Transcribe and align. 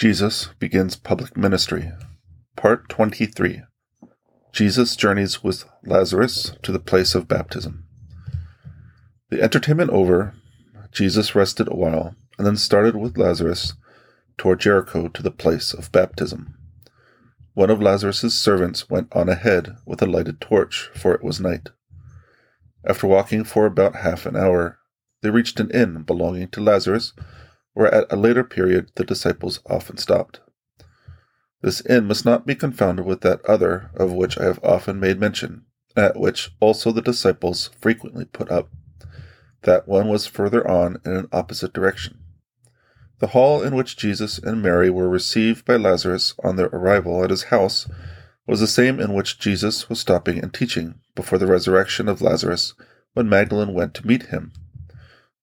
Jesus 0.00 0.48
begins 0.58 0.96
public 0.96 1.36
ministry. 1.36 1.92
Part 2.56 2.88
23 2.88 3.60
Jesus 4.50 4.96
journeys 4.96 5.44
with 5.44 5.66
Lazarus 5.84 6.56
to 6.62 6.72
the 6.72 6.78
place 6.78 7.14
of 7.14 7.28
baptism. 7.28 7.84
The 9.28 9.42
entertainment 9.42 9.90
over, 9.90 10.32
Jesus 10.90 11.34
rested 11.34 11.68
a 11.68 11.76
while 11.76 12.14
and 12.38 12.46
then 12.46 12.56
started 12.56 12.96
with 12.96 13.18
Lazarus 13.18 13.74
toward 14.38 14.60
Jericho 14.60 15.08
to 15.08 15.22
the 15.22 15.30
place 15.30 15.74
of 15.74 15.92
baptism. 15.92 16.54
One 17.52 17.68
of 17.68 17.82
Lazarus's 17.82 18.34
servants 18.34 18.88
went 18.88 19.14
on 19.14 19.28
ahead 19.28 19.76
with 19.84 20.00
a 20.00 20.06
lighted 20.06 20.40
torch, 20.40 20.88
for 20.94 21.12
it 21.12 21.22
was 21.22 21.40
night. 21.40 21.68
After 22.86 23.06
walking 23.06 23.44
for 23.44 23.66
about 23.66 23.96
half 23.96 24.24
an 24.24 24.34
hour, 24.34 24.78
they 25.20 25.28
reached 25.28 25.60
an 25.60 25.70
inn 25.72 26.04
belonging 26.04 26.48
to 26.52 26.62
Lazarus 26.62 27.12
where 27.80 27.94
at 27.94 28.12
a 28.12 28.16
later 28.16 28.44
period 28.44 28.90
the 28.96 29.04
disciples 29.04 29.60
often 29.64 29.96
stopped. 29.96 30.40
This 31.62 31.80
inn 31.86 32.04
must 32.04 32.26
not 32.26 32.44
be 32.44 32.54
confounded 32.54 33.06
with 33.06 33.22
that 33.22 33.42
other 33.46 33.90
of 33.94 34.12
which 34.12 34.36
I 34.36 34.44
have 34.44 34.62
often 34.62 35.00
made 35.00 35.18
mention, 35.18 35.64
at 35.96 36.20
which 36.20 36.50
also 36.60 36.92
the 36.92 37.00
disciples 37.00 37.70
frequently 37.80 38.26
put 38.26 38.50
up. 38.50 38.68
That 39.62 39.88
one 39.88 40.08
was 40.08 40.26
further 40.26 40.68
on 40.70 41.00
in 41.06 41.16
an 41.16 41.28
opposite 41.32 41.72
direction. 41.72 42.18
The 43.20 43.28
hall 43.28 43.62
in 43.62 43.74
which 43.74 43.96
Jesus 43.96 44.36
and 44.36 44.60
Mary 44.60 44.90
were 44.90 45.08
received 45.08 45.64
by 45.64 45.76
Lazarus 45.76 46.34
on 46.44 46.56
their 46.56 46.66
arrival 46.66 47.24
at 47.24 47.30
his 47.30 47.44
house 47.44 47.88
was 48.46 48.60
the 48.60 48.66
same 48.66 49.00
in 49.00 49.14
which 49.14 49.38
Jesus 49.38 49.88
was 49.88 49.98
stopping 49.98 50.38
and 50.38 50.52
teaching 50.52 50.96
before 51.14 51.38
the 51.38 51.46
resurrection 51.46 52.10
of 52.10 52.20
Lazarus 52.20 52.74
when 53.14 53.30
Magdalene 53.30 53.72
went 53.72 53.94
to 53.94 54.06
meet 54.06 54.24
him. 54.24 54.52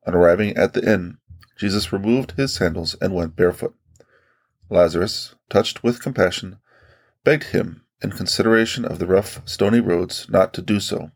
On 0.05 0.13
arriving 0.13 0.55
at 0.55 0.73
the 0.73 0.87
inn, 0.87 1.17
Jesus 1.57 1.91
removed 1.91 2.33
his 2.33 2.53
sandals 2.53 2.95
and 3.01 3.15
went 3.15 3.35
barefoot. 3.35 3.75
Lazarus, 4.69 5.33
touched 5.49 5.81
with 5.83 6.01
compassion, 6.01 6.59
begged 7.23 7.45
him, 7.45 7.81
in 8.01 8.11
consideration 8.11 8.85
of 8.85 8.99
the 8.99 9.07
rough, 9.07 9.41
stony 9.45 9.79
roads, 9.79 10.27
not 10.29 10.53
to 10.53 10.61
do 10.61 10.79
so. 10.79 11.09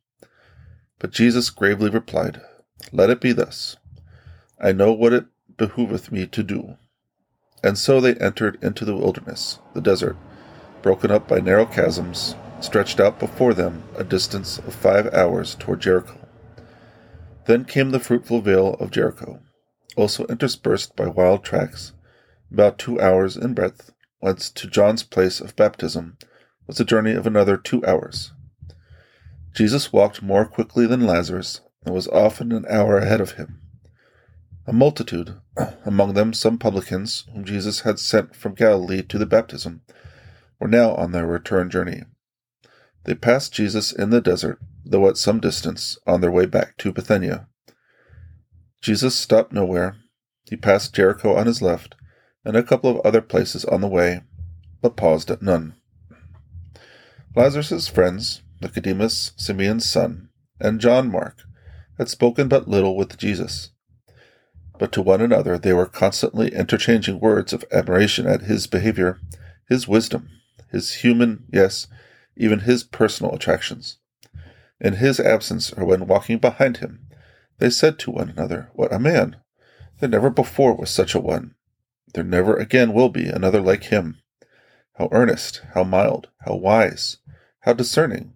But 0.98 1.12
Jesus 1.12 1.52
gravely 1.52 1.92
replied, 1.92 2.42
Let 2.92 3.12
it 3.12 3.22
be 3.22 3.34
thus. 3.34 3.78
I 4.60 4.72
know 4.72 4.92
what 4.92 5.14
it 5.14 5.26
behoveth 5.58 6.12
me 6.12 6.26
to 6.26 6.42
do. 6.42 6.78
And 7.64 7.78
so 7.78 8.02
they 8.02 8.16
entered 8.16 8.58
into 8.64 8.84
the 8.84 8.96
wilderness, 8.96 9.60
the 9.76 9.82
desert, 9.82 10.18
broken 10.82 11.12
up 11.12 11.28
by 11.28 11.40
narrow 11.40 11.68
chasms, 11.68 12.36
stretched 12.62 13.00
out 13.00 13.20
before 13.20 13.54
them 13.54 13.84
a 13.96 14.04
distance 14.04 14.58
of 14.58 14.74
five 14.74 15.14
hours 15.14 15.54
toward 15.54 15.82
Jericho. 15.82 16.18
Then 17.46 17.66
came 17.66 17.92
the 17.92 18.00
fruitful 18.00 18.42
vale 18.42 18.74
of 18.80 18.90
Jericho 18.90 19.40
also 19.96 20.26
interspersed 20.26 20.96
by 20.96 21.08
wild 21.08 21.44
tracks, 21.44 21.94
about 22.52 22.78
two 22.78 23.00
hours 23.00 23.38
in 23.38 23.54
breadth, 23.54 23.92
whence 24.20 24.50
to 24.52 24.68
John's 24.68 25.04
place 25.04 25.40
of 25.42 25.56
baptism 25.56 26.18
was 26.68 26.80
a 26.80 26.86
journey 26.86 27.14
of 27.14 27.28
another 27.28 27.58
two 27.58 27.86
hours. 27.86 28.32
Jesus 29.54 29.92
walked 29.92 30.22
more 30.22 30.46
quickly 30.46 30.86
than 30.88 31.06
Lazarus, 31.06 31.62
and 31.86 31.94
was 31.94 32.08
often 32.08 32.52
an 32.52 32.66
hour 32.70 32.98
ahead 32.98 33.20
of 33.20 33.34
him. 33.34 33.60
A 34.68 34.74
multitude, 34.74 35.36
among 35.86 36.14
them 36.14 36.34
some 36.34 36.58
publicans 36.58 37.26
whom 37.34 37.44
Jesus 37.44 37.82
had 37.82 38.00
sent 38.00 38.36
from 38.36 38.54
Galilee 38.54 39.02
to 39.04 39.18
the 39.18 39.26
baptism, 39.26 39.82
were 40.60 40.68
now 40.68 40.94
on 40.94 41.12
their 41.12 41.26
return 41.26 41.70
journey. 41.70 42.04
They 43.06 43.16
passed 43.16 43.54
Jesus 43.54 43.92
in 43.92 44.12
the 44.12 44.22
desert, 44.22 44.60
though 44.86 45.10
at 45.10 45.18
some 45.18 45.40
distance, 45.40 45.98
on 46.06 46.22
their 46.22 46.32
way 46.32 46.46
back 46.46 46.78
to 46.78 46.94
Bethania. 46.94 47.48
Jesus 48.82 49.16
stopped 49.16 49.54
nowhere. 49.54 49.98
He 50.50 50.56
passed 50.56 50.96
Jericho 50.96 51.36
on 51.36 51.46
his 51.46 51.62
left, 51.62 51.96
and 52.44 52.58
a 52.58 52.64
couple 52.64 52.90
of 52.90 53.06
other 53.06 53.22
places 53.22 53.64
on 53.66 53.82
the 53.82 53.88
way, 53.88 54.22
but 54.82 54.96
paused 54.96 55.30
at 55.30 55.42
none. 55.42 55.76
Lazarus's 57.36 57.88
friends, 57.88 58.42
Nicodemus, 58.60 59.32
Simeon's 59.36 59.90
son, 59.90 60.30
and 60.60 60.82
John 60.82 61.12
Mark, 61.12 61.44
had 61.98 62.10
spoken 62.10 62.48
but 62.48 62.68
little 62.68 62.96
with 62.96 63.18
Jesus. 63.18 63.70
But 64.80 64.92
to 64.94 65.02
one 65.02 65.22
another 65.22 65.60
they 65.60 65.74
were 65.74 65.86
constantly 65.86 66.54
interchanging 66.54 67.20
words 67.20 67.54
of 67.54 67.64
admiration 67.72 68.26
at 68.26 68.42
his 68.42 68.66
behavior, 68.66 69.20
his 69.70 69.88
wisdom, 69.88 70.30
his 70.72 70.96
human, 70.96 71.46
yes, 71.54 71.88
even 72.36 72.62
his 72.62 72.84
personal 72.84 73.34
attractions. 73.34 74.00
In 74.80 74.96
his 74.96 75.20
absence, 75.20 75.72
or 75.72 75.86
when 75.86 76.08
walking 76.08 76.40
behind 76.40 76.78
him, 76.78 77.06
they 77.62 77.70
said 77.70 78.00
to 78.00 78.10
one 78.10 78.28
another, 78.28 78.72
What 78.74 78.92
a 78.92 78.98
man! 78.98 79.36
There 80.00 80.10
never 80.10 80.32
before 80.32 80.76
was 80.76 80.90
such 80.90 81.14
a 81.14 81.20
one. 81.20 81.54
There 82.16 82.24
never 82.24 82.56
again 82.56 82.92
will 82.92 83.10
be 83.10 83.28
another 83.28 83.62
like 83.62 83.84
him. 83.84 84.20
How 84.96 85.10
earnest, 85.12 85.62
how 85.76 85.84
mild, 85.84 86.30
how 86.40 86.56
wise, 86.56 87.18
how 87.60 87.74
discerning, 87.74 88.34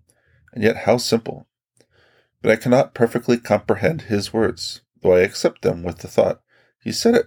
and 0.53 0.63
yet 0.63 0.85
how 0.85 0.97
simple. 0.97 1.47
But 2.43 2.51
I 2.51 2.55
cannot 2.55 2.93
perfectly 2.93 3.39
comprehend 3.39 4.03
his 4.03 4.31
words, 4.31 4.81
though 5.01 5.15
I 5.15 5.21
accept 5.21 5.63
them 5.63 5.81
with 5.81 5.97
the 5.97 6.07
thought, 6.07 6.43
He 6.79 6.91
said 6.91 7.15
it. 7.15 7.25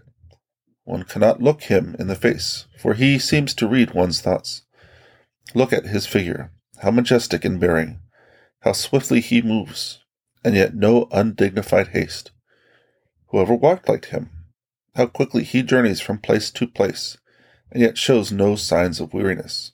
One 0.84 1.02
cannot 1.02 1.42
look 1.42 1.62
him 1.62 1.96
in 1.98 2.06
the 2.06 2.14
face, 2.14 2.68
for 2.78 2.94
he 2.94 3.18
seems 3.18 3.54
to 3.54 3.66
read 3.66 3.92
one's 3.92 4.20
thoughts. 4.20 4.62
Look 5.52 5.72
at 5.72 5.86
his 5.86 6.06
figure, 6.06 6.52
how 6.80 6.92
majestic 6.92 7.44
in 7.44 7.58
bearing, 7.58 7.98
how 8.60 8.70
swiftly 8.70 9.20
he 9.20 9.42
moves, 9.42 10.04
and 10.44 10.54
yet 10.54 10.74
no 10.74 11.08
undignified 11.10 11.88
haste. 11.88 12.30
Whoever 13.28 13.54
walked 13.54 13.88
like 13.88 14.06
him? 14.06 14.30
How 14.94 15.06
quickly 15.06 15.44
he 15.44 15.62
journeys 15.62 16.00
from 16.00 16.18
place 16.18 16.50
to 16.50 16.66
place, 16.66 17.18
and 17.70 17.82
yet 17.82 17.98
shows 17.98 18.32
no 18.32 18.56
signs 18.56 19.00
of 19.00 19.12
weariness. 19.12 19.72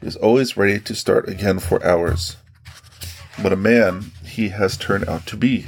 He 0.00 0.06
is 0.06 0.16
always 0.16 0.56
ready 0.56 0.80
to 0.80 0.94
start 0.94 1.28
again 1.28 1.58
for 1.58 1.84
hours. 1.84 2.36
What 3.40 3.52
a 3.52 3.56
man 3.56 4.12
he 4.24 4.48
has 4.48 4.76
turned 4.76 5.08
out 5.08 5.26
to 5.26 5.36
be. 5.36 5.66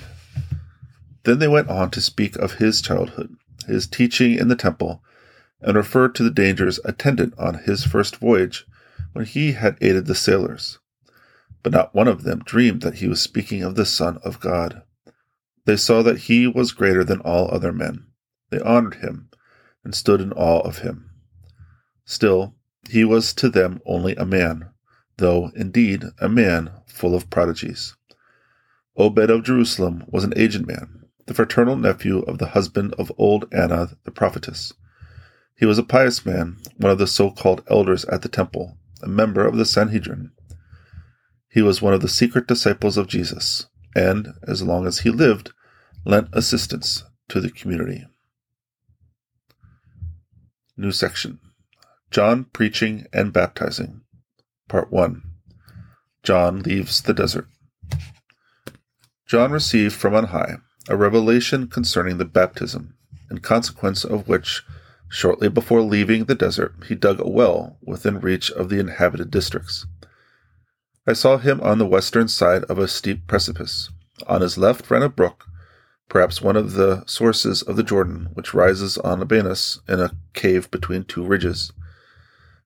Then 1.25 1.39
they 1.39 1.49
went 1.49 1.69
on 1.69 1.91
to 1.91 2.01
speak 2.01 2.37
of 2.37 2.55
his 2.55 2.83
childhood, 2.83 3.37
his 3.67 3.87
teaching 3.87 4.35
in 4.35 4.49
the 4.49 4.57
temple, 4.57 5.03
and 5.61 5.77
referred 5.77 6.15
to 6.17 6.23
the 6.23 6.31
dangers 6.31 6.81
attendant 6.85 7.35
on 7.39 7.61
his 7.65 7.85
first 7.85 8.17
voyage 8.17 8.67
when 9.13 9.25
he 9.25 9.53
had 9.53 9.77
aided 9.81 10.07
the 10.07 10.15
sailors 10.15 10.79
but 11.63 11.73
not 11.73 11.95
one 11.95 12.09
of 12.09 12.25
them 12.25 12.43
dreamed 12.45 12.83
that 12.83 12.97
he 12.97 13.09
was 13.09 13.21
speaking 13.21 13.63
of 13.63 13.75
the 13.75 13.87
Son 13.87 14.19
of 14.25 14.41
God. 14.41 14.83
They 15.65 15.77
saw 15.77 16.03
that 16.03 16.23
he 16.23 16.47
was 16.47 16.73
greater 16.73 17.05
than 17.05 17.21
all 17.21 17.51
other 17.51 17.73
men. 17.73 18.07
They 18.51 18.61
honored 18.61 18.97
him 18.97 19.31
and 19.85 19.95
stood 19.95 20.21
in 20.21 20.33
awe 20.33 20.61
of 20.61 20.79
him. 20.79 21.11
Still, 22.05 22.55
he 22.91 23.05
was 23.05 23.33
to 23.35 23.49
them 23.49 23.81
only 23.87 24.17
a 24.17 24.27
man, 24.27 24.71
though, 25.19 25.51
indeed, 25.55 26.05
a 26.21 26.29
man 26.29 26.71
full 26.87 27.15
of 27.15 27.31
prodigies. 27.31 27.95
Obed 28.97 29.31
of 29.31 29.45
Jerusalem 29.45 30.05
was 30.09 30.25
an 30.25 30.35
aged 30.37 30.67
man, 30.67 31.05
the 31.27 31.35
fraternal 31.35 31.77
nephew 31.77 32.19
of 32.21 32.39
the 32.39 32.49
husband 32.49 32.95
of 32.99 33.13
old 33.17 33.47
Anna 33.53 33.97
the 34.05 34.11
prophetess. 34.11 34.73
He 35.57 35.65
was 35.65 35.79
a 35.79 35.85
pious 35.85 36.27
man, 36.27 36.57
one 36.77 36.91
of 36.91 36.99
the 36.99 37.07
so 37.07 37.31
called 37.31 37.63
elders 37.71 38.05
at 38.07 38.23
the 38.23 38.29
temple, 38.29 38.77
a 39.01 39.09
member 39.09 39.47
of 39.47 39.57
the 39.57 39.65
Sanhedrin. 39.65 40.33
He 41.53 41.61
was 41.61 41.83
one 41.83 41.93
of 41.93 42.01
the 42.01 42.09
secret 42.09 42.47
disciples 42.47 42.97
of 42.97 43.09
Jesus, 43.09 43.67
and, 43.95 44.29
as 44.49 44.63
long 44.63 44.87
as 44.87 45.01
he 45.01 45.11
lived, 45.11 45.53
lent 46.07 46.29
assistance 46.33 47.05
to 47.29 47.41
the 47.41 47.51
community. 47.51 48.07
New 50.79 50.93
section 50.93 51.41
John 52.11 52.45
preaching 52.55 53.07
and 53.13 53.35
baptizing. 53.35 54.01
Part 54.67 54.91
1 54.91 55.23
John 56.23 56.61
leaves 56.61 57.03
the 57.03 57.13
desert. 57.13 57.49
John 59.27 59.53
received 59.53 59.95
from 59.95 60.15
on 60.15 60.25
high 60.25 60.57
a 60.89 60.97
revelation 60.97 61.69
concerning 61.69 62.17
the 62.17 62.25
baptism, 62.25 62.95
in 63.31 63.39
consequence 63.39 64.05
of 64.05 64.27
which, 64.27 64.63
shortly 65.11 65.51
before 65.51 65.83
leaving 65.83 66.25
the 66.25 66.35
desert, 66.35 66.75
he 66.89 66.95
dug 66.95 67.21
a 67.21 67.29
well 67.29 67.77
within 67.83 68.21
reach 68.21 68.51
of 68.51 68.71
the 68.71 68.81
inhabited 68.81 69.31
districts. 69.31 69.85
I 71.05 71.15
saw 71.15 71.39
him 71.39 71.61
on 71.63 71.79
the 71.79 71.87
western 71.87 72.29
side 72.29 72.63
of 72.65 72.79
a 72.79 72.87
steep 72.87 73.27
precipice. 73.27 73.91
On 74.29 74.41
his 74.41 74.57
left 74.57 74.89
ran 74.89 75.03
a 75.03 75.09
brook, 75.09 75.47
perhaps 76.09 76.41
one 76.41 76.57
of 76.57 76.75
the 76.75 77.03
sources 77.07 77.61
of 77.61 77.75
the 77.75 77.83
Jordan, 77.83 78.29
which 78.35 78.55
rises 78.55 78.99
on 78.99 79.19
Libanus 79.19 79.81
in 79.89 79.99
a 79.99 80.13
cave 80.33 80.71
between 80.71 81.03
two 81.03 81.25
ridges. 81.25 81.73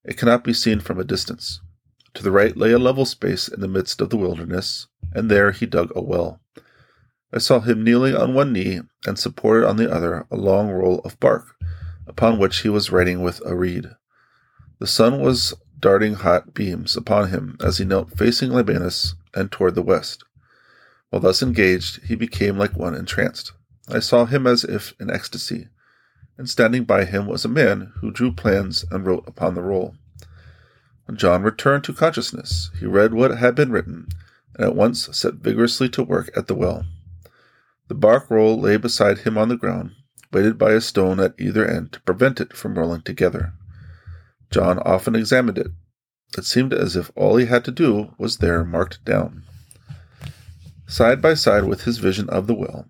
It 0.04 0.18
cannot 0.18 0.44
be 0.44 0.52
seen 0.52 0.80
from 0.80 1.00
a 1.00 1.04
distance. 1.04 1.62
To 2.12 2.22
the 2.22 2.30
right 2.30 2.54
lay 2.54 2.72
a 2.72 2.78
level 2.78 3.06
space 3.06 3.48
in 3.48 3.60
the 3.60 3.68
midst 3.68 4.02
of 4.02 4.10
the 4.10 4.18
wilderness, 4.18 4.86
and 5.14 5.30
there 5.30 5.52
he 5.52 5.64
dug 5.64 5.90
a 5.96 6.02
well. 6.02 6.40
I 7.32 7.38
saw 7.38 7.60
him 7.60 7.82
kneeling 7.82 8.14
on 8.14 8.34
one 8.34 8.52
knee 8.52 8.80
and 9.06 9.18
supported 9.18 9.66
on 9.66 9.78
the 9.78 9.90
other 9.90 10.26
a 10.30 10.36
long 10.36 10.68
roll 10.68 10.98
of 11.06 11.18
bark, 11.20 11.56
upon 12.06 12.38
which 12.38 12.58
he 12.58 12.68
was 12.68 12.92
writing 12.92 13.22
with 13.22 13.40
a 13.46 13.56
reed. 13.56 13.86
The 14.78 14.86
sun 14.86 15.20
was 15.20 15.54
darting 15.78 16.14
hot 16.14 16.54
beams 16.54 16.96
upon 16.96 17.28
him 17.28 17.56
as 17.62 17.78
he 17.78 17.84
knelt 17.84 18.16
facing 18.16 18.50
Libanus 18.50 19.14
and 19.34 19.50
toward 19.52 19.74
the 19.74 19.82
west. 19.82 20.24
While 21.10 21.20
thus 21.20 21.42
engaged, 21.42 22.04
he 22.04 22.14
became 22.14 22.58
like 22.58 22.76
one 22.76 22.94
entranced. 22.94 23.52
I 23.88 24.00
saw 24.00 24.24
him 24.24 24.46
as 24.46 24.64
if 24.64 24.94
in 25.00 25.10
ecstasy. 25.10 25.68
and 26.38 26.50
standing 26.50 26.84
by 26.84 27.04
him 27.04 27.26
was 27.26 27.44
a 27.44 27.48
man 27.48 27.92
who 28.00 28.10
drew 28.10 28.32
plans 28.32 28.84
and 28.90 29.06
wrote 29.06 29.26
upon 29.26 29.54
the 29.54 29.62
roll. 29.62 29.94
When 31.06 31.16
John 31.16 31.42
returned 31.42 31.84
to 31.84 31.94
consciousness, 31.94 32.70
he 32.78 32.86
read 32.86 33.14
what 33.14 33.38
had 33.38 33.54
been 33.54 33.70
written, 33.70 34.08
and 34.54 34.66
at 34.66 34.74
once 34.74 35.08
set 35.16 35.34
vigorously 35.34 35.88
to 35.90 36.02
work 36.02 36.30
at 36.36 36.46
the 36.46 36.54
well. 36.54 36.84
The 37.88 37.94
bark 37.94 38.30
roll 38.30 38.60
lay 38.60 38.76
beside 38.76 39.18
him 39.18 39.38
on 39.38 39.48
the 39.48 39.56
ground, 39.56 39.92
weighted 40.32 40.58
by 40.58 40.72
a 40.72 40.80
stone 40.80 41.20
at 41.20 41.34
either 41.38 41.66
end 41.66 41.92
to 41.92 42.00
prevent 42.00 42.40
it 42.40 42.52
from 42.52 42.76
rolling 42.76 43.02
together. 43.02 43.52
John 44.50 44.78
often 44.80 45.14
examined 45.14 45.58
it. 45.58 45.72
It 46.36 46.44
seemed 46.44 46.72
as 46.72 46.96
if 46.96 47.10
all 47.14 47.36
he 47.36 47.46
had 47.46 47.64
to 47.64 47.70
do 47.70 48.14
was 48.18 48.38
there 48.38 48.64
marked 48.64 49.04
down. 49.04 49.44
Side 50.86 51.20
by 51.20 51.34
side 51.34 51.64
with 51.64 51.82
his 51.82 51.98
vision 51.98 52.28
of 52.30 52.46
the 52.46 52.54
well, 52.54 52.86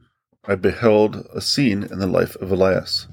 I 0.47 0.55
beheld 0.55 1.27
a 1.35 1.41
scene 1.41 1.83
in 1.83 1.99
the 1.99 2.07
life 2.07 2.37
of 2.37 2.51
Elias. 2.51 3.09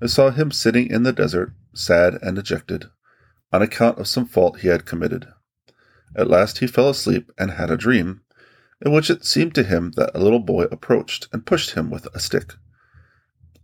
I 0.00 0.06
saw 0.06 0.30
him 0.30 0.50
sitting 0.50 0.88
in 0.88 1.02
the 1.02 1.12
desert, 1.12 1.52
sad 1.74 2.18
and 2.22 2.36
dejected, 2.36 2.86
on 3.52 3.62
account 3.62 3.98
of 3.98 4.06
some 4.06 4.26
fault 4.26 4.60
he 4.60 4.68
had 4.68 4.86
committed. 4.86 5.28
At 6.14 6.30
last 6.30 6.58
he 6.58 6.66
fell 6.66 6.88
asleep 6.88 7.30
and 7.38 7.52
had 7.52 7.70
a 7.70 7.76
dream, 7.76 8.20
in 8.84 8.92
which 8.92 9.10
it 9.10 9.24
seemed 9.24 9.54
to 9.56 9.64
him 9.64 9.92
that 9.96 10.14
a 10.14 10.20
little 10.20 10.40
boy 10.40 10.64
approached 10.64 11.28
and 11.32 11.46
pushed 11.46 11.72
him 11.72 11.90
with 11.90 12.06
a 12.14 12.20
stick, 12.20 12.54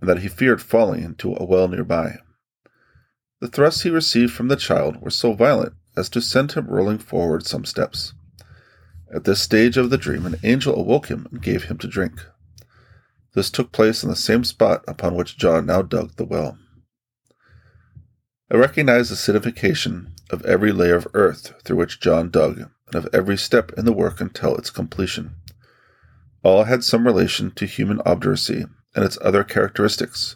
and 0.01 0.09
that 0.09 0.21
he 0.21 0.29
feared 0.29 0.63
falling 0.63 1.03
into 1.05 1.37
a 1.37 1.45
well 1.45 1.69
near 1.69 1.85
by. 1.85 2.19
The 3.41 3.49
thrusts 3.49 3.83
he 3.83 3.91
received 3.91 4.33
from 4.33 4.49
the 4.49 4.57
child 4.57 5.01
were 5.01 5.11
so 5.11 5.33
violent 5.33 5.73
as 5.97 6.09
to 6.11 6.21
send 6.21 6.53
him 6.53 6.67
rolling 6.67 6.99
forward 6.99 7.47
some 7.47 7.65
steps. 7.65 8.13
At 9.13 9.25
this 9.25 9.41
stage 9.41 9.77
of 9.77 9.91
the 9.91 9.99
dream, 9.99 10.27
an 10.27 10.37
angel 10.43 10.75
awoke 10.75 11.09
him 11.09 11.27
and 11.31 11.43
gave 11.43 11.65
him 11.65 11.79
to 11.79 11.89
drink. 11.89 12.21
This 13.35 13.51
took 13.51 13.73
place 13.73 14.03
in 14.03 14.11
the 14.11 14.17
same 14.17 14.45
spot 14.45 14.85
upon 14.87 15.15
which 15.15 15.39
John 15.39 15.67
now 15.67 15.83
dug 15.83 16.17
the 16.17 16.25
well. 16.25 16.59
I 18.53 18.57
recognize 18.57 19.09
the 19.09 19.17
signification 19.17 20.13
of 20.31 20.45
every 20.45 20.73
layer 20.73 20.97
of 20.97 21.09
earth 21.15 21.55
through 21.65 21.77
which 21.77 22.01
John 22.01 22.31
dug, 22.31 22.59
and 22.59 22.95
of 22.95 23.09
every 23.13 23.39
step 23.39 23.73
in 23.77 23.85
the 23.85 23.93
work 23.93 24.21
until 24.21 24.57
its 24.57 24.71
completion. 24.71 25.37
All 26.43 26.65
had 26.65 26.85
some 26.85 27.07
relation 27.07 27.53
to 27.53 27.67
human 27.67 28.01
obduracy 28.05 28.67
and 28.95 29.05
its 29.05 29.19
other 29.23 29.45
characteristics, 29.45 30.35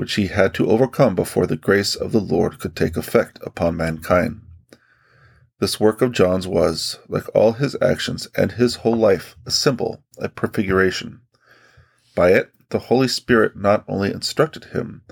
which 0.00 0.14
he 0.14 0.28
had 0.28 0.54
to 0.54 0.70
overcome 0.70 1.14
before 1.14 1.46
the 1.46 1.58
grace 1.58 1.94
of 1.94 2.10
the 2.10 2.20
Lord 2.22 2.58
could 2.58 2.74
take 2.74 2.96
effect 2.96 3.38
upon 3.42 3.76
mankind. 3.76 4.40
This 5.58 5.78
work 5.78 6.00
of 6.00 6.10
John's 6.10 6.48
was, 6.48 6.98
like 7.06 7.26
all 7.34 7.52
his 7.52 7.76
actions 7.82 8.26
and 8.34 8.52
his 8.52 8.76
whole 8.76 8.96
life, 8.96 9.36
a 9.44 9.50
symbol, 9.50 10.02
a 10.16 10.30
prefiguration. 10.30 11.20
By 12.14 12.30
it, 12.30 12.50
the 12.70 12.78
Holy 12.78 13.08
Spirit 13.08 13.58
not 13.58 13.84
only 13.86 14.10
instructed 14.10 14.72
him 14.72 15.02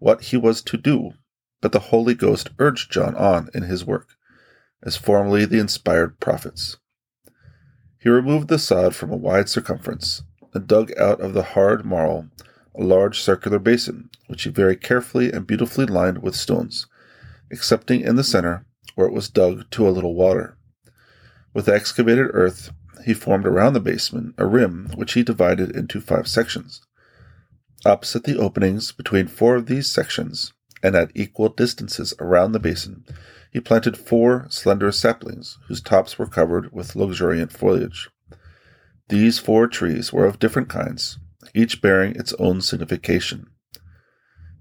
what 0.00 0.22
he 0.22 0.36
was 0.36 0.60
to 0.62 0.76
do, 0.76 1.12
but 1.60 1.70
the 1.70 1.92
Holy 1.94 2.14
Ghost 2.14 2.50
urged 2.58 2.90
John 2.90 3.14
on 3.14 3.48
in 3.54 3.62
his 3.62 3.84
work, 3.84 4.08
as 4.82 4.96
formerly 4.96 5.44
the 5.44 5.60
inspired 5.60 6.18
prophets. 6.18 6.78
He 8.00 8.08
removed 8.08 8.48
the 8.48 8.58
sod 8.58 8.96
from 8.96 9.12
a 9.12 9.16
wide 9.16 9.48
circumference, 9.48 10.24
and 10.52 10.66
dug 10.66 10.90
out 10.98 11.20
of 11.20 11.32
the 11.32 11.44
hard 11.54 11.84
marl 11.84 12.28
a 12.74 12.82
large 12.82 13.20
circular 13.20 13.58
basin, 13.58 14.10
which 14.28 14.44
he 14.44 14.50
very 14.50 14.76
carefully 14.76 15.30
and 15.32 15.46
beautifully 15.46 15.86
lined 15.86 16.22
with 16.22 16.34
stones, 16.34 16.86
excepting 17.50 18.00
in 18.00 18.16
the 18.16 18.24
center, 18.24 18.64
where 18.94 19.06
it 19.06 19.12
was 19.12 19.28
dug 19.28 19.70
to 19.70 19.86
a 19.86 19.90
little 19.90 20.14
water. 20.14 20.56
With 21.54 21.68
excavated 21.68 22.28
earth, 22.32 22.70
he 23.04 23.14
formed 23.14 23.46
around 23.46 23.74
the 23.74 23.80
basin 23.80 24.34
a 24.38 24.46
rim 24.46 24.90
which 24.94 25.12
he 25.14 25.22
divided 25.22 25.74
into 25.74 26.00
five 26.00 26.28
sections. 26.28 26.80
Opposite 27.84 28.24
the 28.24 28.38
openings 28.38 28.92
between 28.92 29.26
four 29.26 29.56
of 29.56 29.66
these 29.66 29.90
sections, 29.90 30.52
and 30.82 30.94
at 30.94 31.10
equal 31.14 31.48
distances 31.48 32.14
around 32.18 32.52
the 32.52 32.60
basin, 32.60 33.04
he 33.52 33.60
planted 33.60 33.96
four 33.96 34.46
slender 34.48 34.90
saplings 34.90 35.58
whose 35.68 35.80
tops 35.80 36.18
were 36.18 36.26
covered 36.26 36.72
with 36.72 36.96
luxuriant 36.96 37.52
foliage. 37.52 38.08
These 39.08 39.38
four 39.38 39.66
trees 39.66 40.12
were 40.12 40.24
of 40.24 40.38
different 40.38 40.68
kinds, 40.68 41.18
each 41.54 41.80
bearing 41.80 42.14
its 42.16 42.32
own 42.34 42.60
signification. 42.60 43.48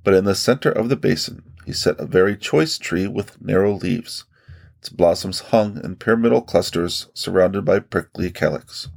But 0.03 0.13
in 0.13 0.25
the 0.25 0.35
center 0.35 0.71
of 0.71 0.89
the 0.89 0.95
basin 0.95 1.43
he 1.65 1.73
set 1.73 1.99
a 1.99 2.05
very 2.05 2.35
choice 2.35 2.77
tree 2.77 3.07
with 3.07 3.41
narrow 3.41 3.73
leaves. 3.73 4.25
Its 4.79 4.89
blossoms 4.89 5.39
hung 5.51 5.79
in 5.83 5.95
pyramidal 5.95 6.41
clusters 6.41 7.07
surrounded 7.13 7.63
by 7.63 7.79
prickly 7.79 8.31
calyx. 8.31 8.89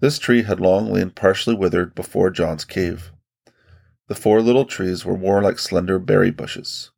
This 0.00 0.18
tree 0.18 0.42
had 0.42 0.60
long 0.60 0.92
lain 0.92 1.10
partially 1.10 1.54
withered 1.54 1.94
before 1.94 2.30
John's 2.30 2.64
cave. 2.64 3.12
The 4.08 4.14
four 4.14 4.42
little 4.42 4.64
trees 4.64 5.04
were 5.04 5.16
more 5.16 5.42
like 5.42 5.58
slender 5.58 5.98
berry 5.98 6.30
bushes. 6.30 6.90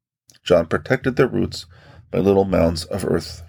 John 0.42 0.66
protected 0.66 1.16
their 1.16 1.26
roots 1.26 1.66
by 2.10 2.18
little 2.18 2.44
mounds 2.44 2.84
of 2.84 3.04
earth. 3.04 3.42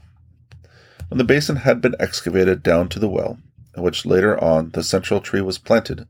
When 1.09 1.17
the 1.17 1.23
basin 1.23 1.57
had 1.57 1.81
been 1.81 1.95
excavated 1.99 2.63
down 2.63 2.89
to 2.89 2.99
the 2.99 3.09
well, 3.09 3.37
in 3.75 3.83
which 3.83 4.05
later 4.05 4.41
on 4.43 4.71
the 4.71 4.83
central 4.83 5.19
tree 5.19 5.41
was 5.41 5.57
planted, 5.57 6.07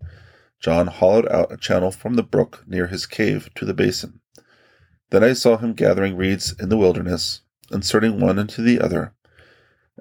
John 0.60 0.88
hollowed 0.88 1.28
out 1.30 1.52
a 1.52 1.58
channel 1.58 1.92
from 1.92 2.16
the 2.16 2.24
brook 2.24 2.64
near 2.68 2.88
his 2.88 3.06
cave 3.06 3.50
to 3.56 3.66
the 3.66 3.74
basin. 3.74 4.22
Then 5.10 5.24
I 5.24 5.34
saw 5.34 5.58
him 5.58 5.74
gathering 5.74 6.16
reeds 6.16 6.56
in 6.60 6.70
the 6.70 6.78
wilderness, 6.78 7.42
inserting 7.72 8.20
one 8.20 8.40
into 8.40 8.62
the 8.62 8.80
other, 8.80 9.14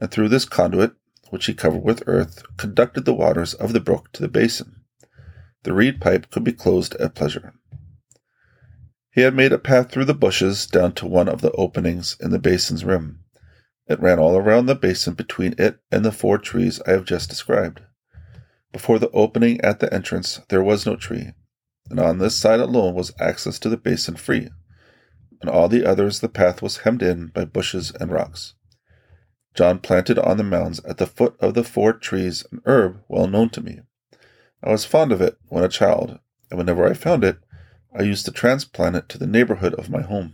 and 0.01 0.11
through 0.11 0.29
this 0.29 0.45
conduit, 0.45 0.93
which 1.31 1.47
he 1.47 1.55
covered 1.55 1.83
with 1.83 2.03
earth, 2.07 2.43
conducted 2.57 3.05
the 3.05 3.15
waters 3.15 3.55
of 3.55 3.73
the 3.73 3.81
brook 3.81 4.13
to 4.13 4.23
the 4.23 4.29
basin. 4.29 4.85
The 5.65 5.73
reed 5.73 6.01
pipe 6.01 6.31
could 6.31 6.45
be 6.45 6.53
closed 6.53 6.95
at 6.97 7.15
pleasure. 7.15 7.55
He 9.11 9.23
had 9.23 9.35
made 9.35 9.53
a 9.53 9.59
path 9.59 9.91
through 9.91 10.07
the 10.07 10.15
bushes 10.15 10.67
down 10.67 10.93
to 10.95 11.07
one 11.07 11.29
of 11.29 11.41
the 11.41 11.53
openings 11.53 12.17
in 12.21 12.31
the 12.31 12.39
basin's 12.39 12.85
rim. 12.85 13.24
It 13.87 14.01
ran 14.01 14.19
all 14.19 14.37
around 14.37 14.67
the 14.67 14.75
basin 14.75 15.15
between 15.15 15.55
it 15.59 15.79
and 15.93 16.05
the 16.05 16.13
four 16.13 16.39
trees 16.39 16.81
I 16.87 16.93
have 16.93 17.05
just 17.05 17.29
described. 17.29 17.83
Before 18.73 18.99
the 18.99 19.11
opening 19.11 19.61
at 19.61 19.81
the 19.81 19.93
entrance 19.93 20.41
there 20.49 20.63
was 20.63 20.87
no 20.87 20.97
tree, 20.97 21.33
and 21.91 22.01
on 22.01 22.19
this 22.19 22.35
side 22.35 22.61
alone 22.61 22.95
was 22.95 23.13
access 23.21 23.59
to 23.59 23.69
the 23.69 23.77
basin 23.77 24.17
free. 24.17 24.49
On 25.43 25.51
all 25.51 25.69
the 25.69 25.85
others 25.85 26.21
the 26.21 26.31
path 26.31 26.63
was 26.63 26.79
hemmed 26.79 27.03
in 27.03 27.27
by 27.27 27.45
bushes 27.45 27.93
and 28.01 28.11
rocks. 28.11 28.55
John 29.55 29.79
planted 29.81 30.19
on 30.19 30.39
the 30.39 30.45
mounds 30.45 30.83
at 30.87 30.97
the 30.97 31.07
foot 31.07 31.37
of 31.39 31.53
the 31.53 31.63
four 31.63 31.93
trees 31.93 32.45
an 32.51 32.63
herb 32.65 33.03
well 33.07 33.27
known 33.27 33.51
to 33.51 33.61
me. 33.61 33.81
I 34.63 34.71
was 34.71 34.87
fond 34.87 35.13
of 35.13 35.21
it 35.21 35.37
when 35.49 35.63
a 35.63 35.69
child, 35.69 36.19
and 36.51 36.57
whenever 36.57 36.89
I 36.89 36.95
found 36.95 37.23
it, 37.23 37.39
I 37.97 38.03
used 38.03 38.25
to 38.25 38.33
transplant 38.33 38.97
it 38.97 39.09
to 39.11 39.19
the 39.19 39.27
neighborhood 39.27 39.75
of 39.75 39.91
my 39.91 40.01
home. 40.01 40.33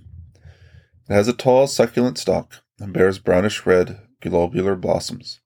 It 1.08 1.12
has 1.12 1.26
a 1.26 1.32
tall, 1.32 1.66
succulent 1.66 2.16
stalk 2.16 2.62
and 2.80 2.92
bears 2.92 3.18
brownish 3.18 3.64
red, 3.66 4.00
globular 4.20 4.74
blossoms. 4.74 5.40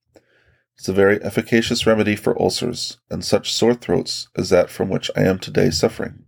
It's 0.76 0.88
a 0.88 0.92
very 0.92 1.22
efficacious 1.22 1.86
remedy 1.86 2.16
for 2.16 2.40
ulcers 2.40 2.98
and 3.10 3.24
such 3.24 3.52
sore 3.52 3.74
throats 3.74 4.28
as 4.36 4.50
that 4.50 4.70
from 4.70 4.88
which 4.88 5.10
I 5.16 5.22
am 5.22 5.38
today 5.38 5.70
suffering. 5.70 6.24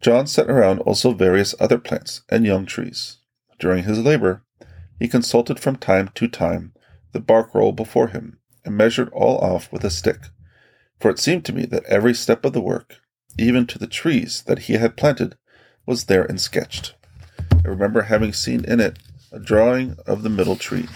John 0.00 0.26
set 0.26 0.48
around 0.48 0.78
also 0.80 1.12
various 1.12 1.54
other 1.58 1.78
plants 1.78 2.22
and 2.30 2.46
young 2.46 2.66
trees. 2.66 3.18
During 3.58 3.84
his 3.84 3.98
labor, 3.98 4.44
he 4.98 5.08
consulted 5.08 5.58
from 5.58 5.76
time 5.76 6.10
to 6.14 6.28
time 6.28 6.72
the 7.12 7.20
bark 7.20 7.54
roll 7.54 7.72
before 7.72 8.08
him 8.08 8.38
and 8.64 8.76
measured 8.76 9.08
all 9.12 9.38
off 9.38 9.72
with 9.72 9.84
a 9.84 9.90
stick 9.90 10.18
for 11.00 11.10
it 11.10 11.18
seemed 11.18 11.44
to 11.44 11.52
me 11.52 11.64
that 11.66 11.84
every 11.84 12.14
step 12.14 12.44
of 12.44 12.52
the 12.52 12.60
work, 12.60 12.96
even 13.38 13.66
to 13.66 13.78
the 13.78 13.86
trees 13.86 14.42
that 14.42 14.60
he 14.60 14.74
had 14.74 14.96
planted, 14.96 15.36
was 15.86 16.04
there 16.04 16.24
and 16.24 16.40
sketched. 16.40 16.94
I 17.52 17.68
remember 17.68 18.02
having 18.02 18.32
seen 18.32 18.64
in 18.64 18.80
it 18.80 18.98
a 19.30 19.38
drawing 19.38 19.96
of 20.06 20.22
the 20.22 20.30
middle 20.30 20.56
tree. 20.56 20.88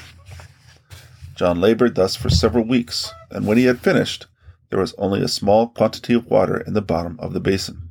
John 1.34 1.60
labored 1.60 1.94
thus 1.94 2.16
for 2.16 2.30
several 2.30 2.64
weeks, 2.64 3.12
and 3.30 3.46
when 3.46 3.58
he 3.58 3.64
had 3.64 3.80
finished, 3.80 4.26
there 4.70 4.80
was 4.80 4.94
only 4.96 5.22
a 5.22 5.28
small 5.28 5.68
quantity 5.68 6.14
of 6.14 6.26
water 6.26 6.58
in 6.58 6.74
the 6.74 6.82
bottom 6.82 7.18
of 7.20 7.32
the 7.32 7.40
basin. 7.40 7.90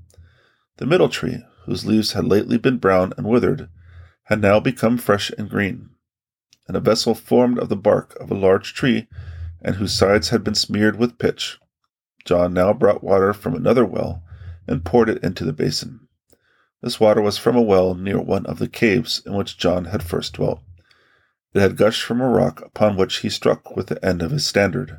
The 0.77 0.85
middle 0.85 1.09
tree, 1.09 1.43
whose 1.65 1.85
leaves 1.85 2.13
had 2.13 2.25
lately 2.25 2.57
been 2.57 2.77
brown 2.77 3.13
and 3.17 3.27
withered, 3.27 3.69
had 4.23 4.41
now 4.41 4.59
become 4.59 4.97
fresh 4.97 5.31
and 5.37 5.49
green. 5.49 5.89
And 6.67 6.75
a 6.75 6.79
vessel 6.79 7.13
formed 7.13 7.59
of 7.59 7.69
the 7.69 7.75
bark 7.75 8.15
of 8.19 8.31
a 8.31 8.35
large 8.35 8.73
tree, 8.73 9.07
and 9.61 9.75
whose 9.75 9.93
sides 9.93 10.29
had 10.29 10.43
been 10.43 10.55
smeared 10.55 10.97
with 10.97 11.19
pitch, 11.19 11.59
John 12.25 12.53
now 12.53 12.73
brought 12.73 13.03
water 13.03 13.33
from 13.33 13.55
another 13.55 13.85
well 13.85 14.23
and 14.67 14.85
poured 14.85 15.09
it 15.09 15.23
into 15.23 15.43
the 15.43 15.53
basin. 15.53 16.07
This 16.81 16.99
water 16.99 17.21
was 17.21 17.37
from 17.37 17.55
a 17.55 17.61
well 17.61 17.93
near 17.93 18.19
one 18.19 18.45
of 18.47 18.57
the 18.57 18.67
caves 18.67 19.21
in 19.25 19.33
which 19.33 19.57
John 19.57 19.85
had 19.85 20.01
first 20.01 20.33
dwelt. 20.33 20.61
It 21.53 21.61
had 21.61 21.77
gushed 21.77 22.01
from 22.01 22.21
a 22.21 22.29
rock 22.29 22.61
upon 22.61 22.95
which 22.95 23.17
he 23.17 23.29
struck 23.29 23.75
with 23.75 23.87
the 23.87 24.03
end 24.03 24.21
of 24.21 24.31
his 24.31 24.45
standard. 24.45 24.97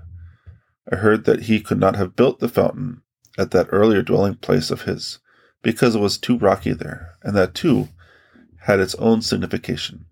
I 0.90 0.96
heard 0.96 1.24
that 1.24 1.44
he 1.44 1.60
could 1.60 1.78
not 1.78 1.96
have 1.96 2.14
built 2.14 2.40
the 2.40 2.48
fountain 2.48 3.02
at 3.38 3.50
that 3.52 3.68
earlier 3.70 4.02
dwelling 4.02 4.34
place 4.36 4.70
of 4.70 4.82
his, 4.82 5.18
because 5.62 5.94
it 5.94 6.00
was 6.00 6.18
too 6.18 6.38
rocky 6.38 6.72
there, 6.72 7.14
and 7.22 7.34
that 7.34 7.54
too 7.54 7.88
had 8.60 8.78
its 8.78 8.94
own 8.96 9.22
signification. 9.22 10.04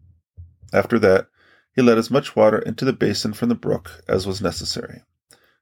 After 0.72 0.98
that, 1.00 1.28
he 1.74 1.82
let 1.82 1.98
as 1.98 2.10
much 2.10 2.34
water 2.34 2.58
into 2.58 2.84
the 2.84 2.92
basin 2.92 3.32
from 3.32 3.48
the 3.48 3.54
brook 3.54 4.02
as 4.08 4.26
was 4.26 4.40
necessary. 4.40 5.02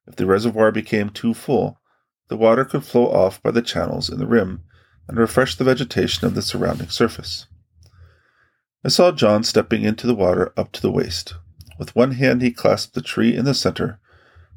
If 0.07 0.17
the 0.17 0.27
reservoir 0.27 0.73
became 0.73 1.11
too 1.11 1.35
full, 1.35 1.81
the 2.29 2.37
water 2.37 2.65
could 2.65 2.85
flow 2.85 3.11
off 3.11 3.43
by 3.43 3.51
the 3.51 3.63
channels 3.63 4.09
in 4.09 4.19
the 4.19 4.27
rim 4.27 4.63
and 5.09 5.19
refresh 5.19 5.55
the 5.55 5.65
vegetation 5.65 6.27
of 6.27 6.35
the 6.35 6.43
surrounding 6.43 6.89
surface. 6.89 7.47
I 8.85 8.89
saw 8.89 9.11
John 9.11 9.43
stepping 9.43 9.83
into 9.83 10.07
the 10.07 10.15
water 10.15 10.53
up 10.57 10.71
to 10.73 10.83
the 10.83 10.93
waist. 10.93 11.35
With 11.79 11.97
one 11.97 12.13
hand 12.13 12.43
he 12.43 12.51
clasped 12.51 12.95
the 12.95 13.03
tree 13.03 13.35
in 13.35 13.45
the 13.45 13.55
center, 13.55 13.99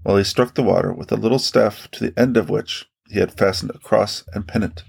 while 0.03 0.17
he 0.17 0.23
struck 0.23 0.55
the 0.55 0.63
water 0.63 0.93
with 0.93 1.11
a 1.11 1.15
little 1.15 1.39
staff 1.39 1.89
to 1.91 2.03
the 2.03 2.19
end 2.19 2.37
of 2.37 2.49
which 2.49 2.85
he 3.09 3.19
had 3.19 3.33
fastened 3.33 3.71
a 3.71 3.79
cross 3.79 4.23
and 4.33 4.47
pennant. 4.47 4.83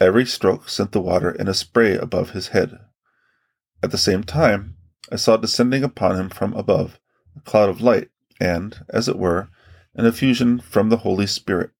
Every 0.00 0.26
stroke 0.26 0.68
sent 0.68 0.92
the 0.92 1.00
water 1.00 1.30
in 1.30 1.48
a 1.48 1.54
spray 1.54 1.96
above 1.96 2.30
his 2.30 2.48
head. 2.48 2.78
At 3.82 3.90
the 3.90 3.98
same 3.98 4.24
time, 4.24 4.76
I 5.12 5.16
saw 5.16 5.36
descending 5.36 5.84
upon 5.84 6.16
him 6.16 6.30
from 6.30 6.54
above 6.54 6.98
a 7.36 7.40
cloud 7.40 7.68
of 7.68 7.80
light, 7.80 8.08
and, 8.40 8.84
as 8.88 9.08
it 9.08 9.18
were, 9.18 9.48
an 9.94 10.06
effusion 10.06 10.60
from 10.60 10.88
the 10.88 10.98
Holy 10.98 11.26
Spirit, 11.26 11.70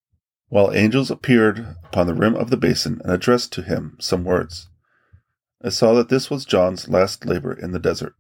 while 0.49 0.73
angels 0.73 1.11
appeared 1.11 1.77
upon 1.85 2.07
the 2.07 2.15
rim 2.15 2.35
of 2.35 2.51
the 2.51 2.57
basin 2.57 3.01
and 3.03 3.13
addressed 3.13 3.53
to 3.53 3.63
him 3.63 3.97
some 4.01 4.25
words. 4.25 4.69
I 5.63 5.71
saw 5.71 5.95
that 5.95 6.09
this 6.09 6.31
was 6.31 6.45
John's 6.45 6.89
last 6.89 7.25
labor 7.25 7.53
in 7.53 7.73
the 7.73 7.79
desert. 7.79 8.15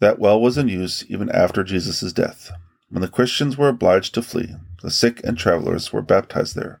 That 0.00 0.18
well 0.18 0.40
was 0.40 0.58
in 0.58 0.68
use 0.68 1.04
even 1.08 1.30
after 1.30 1.62
Jesus' 1.62 2.12
death. 2.12 2.50
When 2.88 3.02
the 3.02 3.08
Christians 3.08 3.56
were 3.56 3.68
obliged 3.68 4.14
to 4.14 4.22
flee, 4.22 4.54
the 4.82 4.90
sick 4.90 5.20
and 5.24 5.36
travelers 5.36 5.92
were 5.92 6.02
baptized 6.02 6.56
there. 6.56 6.80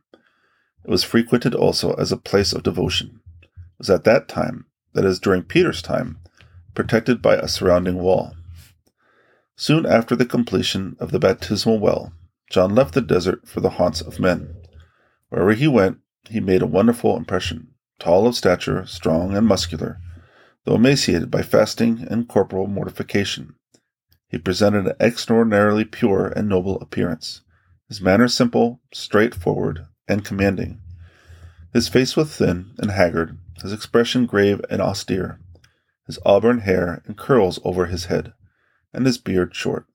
It 0.84 0.90
was 0.90 1.04
frequented 1.04 1.54
also 1.54 1.94
as 1.94 2.12
a 2.12 2.16
place 2.16 2.52
of 2.52 2.62
devotion. 2.62 3.20
It 3.42 3.48
was 3.78 3.90
at 3.90 4.04
that 4.04 4.28
time, 4.28 4.66
that 4.92 5.04
is, 5.04 5.18
during 5.18 5.42
Peter's 5.42 5.82
time, 5.82 6.18
protected 6.74 7.22
by 7.22 7.36
a 7.36 7.48
surrounding 7.48 7.98
wall. 7.98 8.34
Soon 9.56 9.86
after 9.86 10.16
the 10.16 10.26
completion 10.26 10.96
of 10.98 11.10
the 11.10 11.18
baptismal 11.18 11.78
well, 11.78 12.12
John 12.50 12.74
left 12.74 12.94
the 12.94 13.00
desert 13.00 13.48
for 13.48 13.60
the 13.60 13.70
haunts 13.70 14.00
of 14.00 14.20
men. 14.20 14.54
Wherever 15.28 15.52
he 15.54 15.66
went, 15.66 15.98
he 16.28 16.40
made 16.40 16.62
a 16.62 16.66
wonderful 16.66 17.16
impression 17.16 17.68
tall 17.98 18.26
of 18.26 18.34
stature, 18.34 18.84
strong 18.86 19.36
and 19.36 19.46
muscular, 19.46 20.00
though 20.64 20.74
emaciated 20.74 21.30
by 21.30 21.42
fasting 21.42 22.06
and 22.10 22.28
corporal 22.28 22.66
mortification. 22.66 23.54
He 24.28 24.38
presented 24.38 24.86
an 24.86 24.96
extraordinarily 25.00 25.84
pure 25.84 26.26
and 26.28 26.48
noble 26.48 26.80
appearance, 26.80 27.42
his 27.88 28.00
manner 28.00 28.28
simple, 28.28 28.80
straightforward, 28.92 29.86
and 30.08 30.24
commanding. 30.24 30.80
His 31.72 31.88
face 31.88 32.16
was 32.16 32.34
thin 32.36 32.74
and 32.78 32.90
haggard, 32.90 33.38
his 33.62 33.72
expression 33.72 34.26
grave 34.26 34.60
and 34.68 34.82
austere, 34.82 35.40
his 36.06 36.18
auburn 36.24 36.60
hair 36.60 37.02
in 37.06 37.14
curls 37.14 37.58
over 37.64 37.86
his 37.86 38.06
head, 38.06 38.32
and 38.92 39.06
his 39.06 39.18
beard 39.18 39.54
short. 39.54 39.86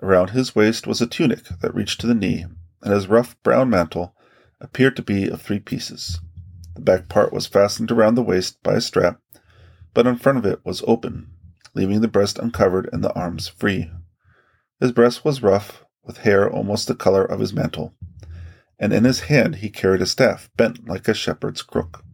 Around 0.00 0.30
his 0.30 0.54
waist 0.54 0.86
was 0.86 1.00
a 1.00 1.06
tunic 1.06 1.44
that 1.60 1.74
reached 1.74 2.00
to 2.00 2.06
the 2.06 2.14
knee, 2.14 2.46
and 2.82 2.92
his 2.92 3.08
rough 3.08 3.36
brown 3.42 3.68
mantle 3.70 4.14
appeared 4.60 4.96
to 4.96 5.02
be 5.02 5.28
of 5.28 5.42
three 5.42 5.58
pieces. 5.58 6.20
The 6.74 6.80
back 6.80 7.08
part 7.08 7.32
was 7.32 7.46
fastened 7.46 7.90
around 7.90 8.14
the 8.14 8.22
waist 8.22 8.62
by 8.62 8.74
a 8.74 8.80
strap, 8.80 9.20
but 9.94 10.06
in 10.06 10.16
front 10.16 10.38
of 10.38 10.46
it 10.46 10.64
was 10.64 10.84
open, 10.86 11.32
leaving 11.74 12.00
the 12.00 12.08
breast 12.08 12.38
uncovered 12.38 12.88
and 12.92 13.02
the 13.02 13.12
arms 13.14 13.48
free. 13.48 13.90
His 14.80 14.92
breast 14.92 15.24
was 15.24 15.42
rough, 15.42 15.84
with 16.04 16.18
hair 16.18 16.48
almost 16.48 16.86
the 16.86 16.94
color 16.94 17.24
of 17.24 17.40
his 17.40 17.52
mantle, 17.52 17.94
and 18.78 18.92
in 18.92 19.04
his 19.04 19.20
hand 19.20 19.56
he 19.56 19.70
carried 19.70 20.00
a 20.00 20.06
staff 20.06 20.48
bent 20.56 20.88
like 20.88 21.08
a 21.08 21.14
shepherd's 21.14 21.62
crook. 21.62 22.04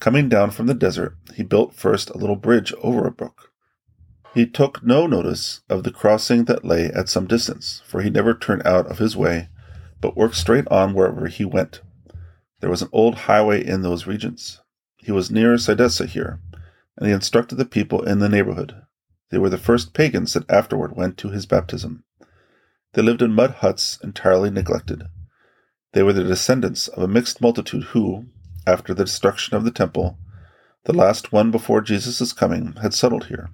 Coming 0.00 0.28
down 0.28 0.50
from 0.50 0.66
the 0.66 0.74
desert, 0.74 1.16
he 1.34 1.42
built 1.42 1.74
first 1.74 2.10
a 2.10 2.18
little 2.18 2.36
bridge 2.36 2.72
over 2.82 3.06
a 3.06 3.12
brook. 3.12 3.47
He 4.34 4.46
took 4.46 4.84
no 4.84 5.06
notice 5.06 5.60
of 5.68 5.84
the 5.84 5.90
crossing 5.90 6.44
that 6.44 6.64
lay 6.64 6.86
at 6.86 7.08
some 7.08 7.26
distance, 7.26 7.82
for 7.86 8.02
he 8.02 8.10
never 8.10 8.34
turned 8.34 8.66
out 8.66 8.86
of 8.86 8.98
his 8.98 9.16
way, 9.16 9.48
but 10.00 10.16
worked 10.16 10.36
straight 10.36 10.68
on 10.68 10.94
wherever 10.94 11.26
he 11.26 11.44
went. 11.44 11.80
There 12.60 12.70
was 12.70 12.82
an 12.82 12.90
old 12.92 13.14
highway 13.14 13.64
in 13.64 13.82
those 13.82 14.06
regions. 14.06 14.60
He 14.98 15.12
was 15.12 15.30
near 15.30 15.54
Sidessa 15.54 16.06
here, 16.06 16.40
and 16.96 17.06
he 17.06 17.12
instructed 17.12 17.56
the 17.56 17.64
people 17.64 18.02
in 18.02 18.18
the 18.18 18.28
neighborhood. 18.28 18.74
They 19.30 19.38
were 19.38 19.50
the 19.50 19.58
first 19.58 19.94
pagans 19.94 20.34
that 20.34 20.50
afterward 20.50 20.96
went 20.96 21.16
to 21.18 21.30
his 21.30 21.46
baptism. 21.46 22.04
They 22.94 23.02
lived 23.02 23.22
in 23.22 23.32
mud 23.32 23.56
huts 23.56 23.98
entirely 24.02 24.50
neglected. 24.50 25.04
They 25.92 26.02
were 26.02 26.12
the 26.12 26.24
descendants 26.24 26.88
of 26.88 27.02
a 27.02 27.08
mixed 27.08 27.40
multitude 27.40 27.84
who, 27.84 28.26
after 28.66 28.92
the 28.92 29.04
destruction 29.04 29.56
of 29.56 29.64
the 29.64 29.70
temple, 29.70 30.18
the 30.84 30.92
last 30.92 31.32
one 31.32 31.50
before 31.50 31.80
Jesus' 31.80 32.32
coming, 32.32 32.74
had 32.82 32.94
settled 32.94 33.26
here. 33.26 33.50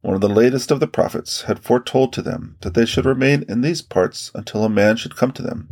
One 0.00 0.14
of 0.14 0.20
the 0.20 0.28
latest 0.28 0.70
of 0.70 0.80
the 0.80 0.86
prophets 0.86 1.42
had 1.42 1.58
foretold 1.58 2.12
to 2.12 2.22
them 2.22 2.56
that 2.60 2.74
they 2.74 2.86
should 2.86 3.04
remain 3.04 3.44
in 3.48 3.62
these 3.62 3.82
parts 3.82 4.30
until 4.34 4.64
a 4.64 4.68
man 4.68 4.96
should 4.96 5.16
come 5.16 5.32
to 5.32 5.42
them, 5.42 5.68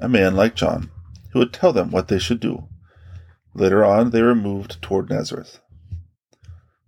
a 0.00 0.08
man 0.08 0.34
like 0.34 0.54
John, 0.54 0.90
who 1.32 1.40
would 1.40 1.52
tell 1.52 1.72
them 1.72 1.90
what 1.90 2.08
they 2.08 2.18
should 2.18 2.40
do. 2.40 2.68
Later 3.54 3.84
on, 3.84 4.10
they 4.10 4.22
removed 4.22 4.80
toward 4.80 5.10
Nazareth. 5.10 5.60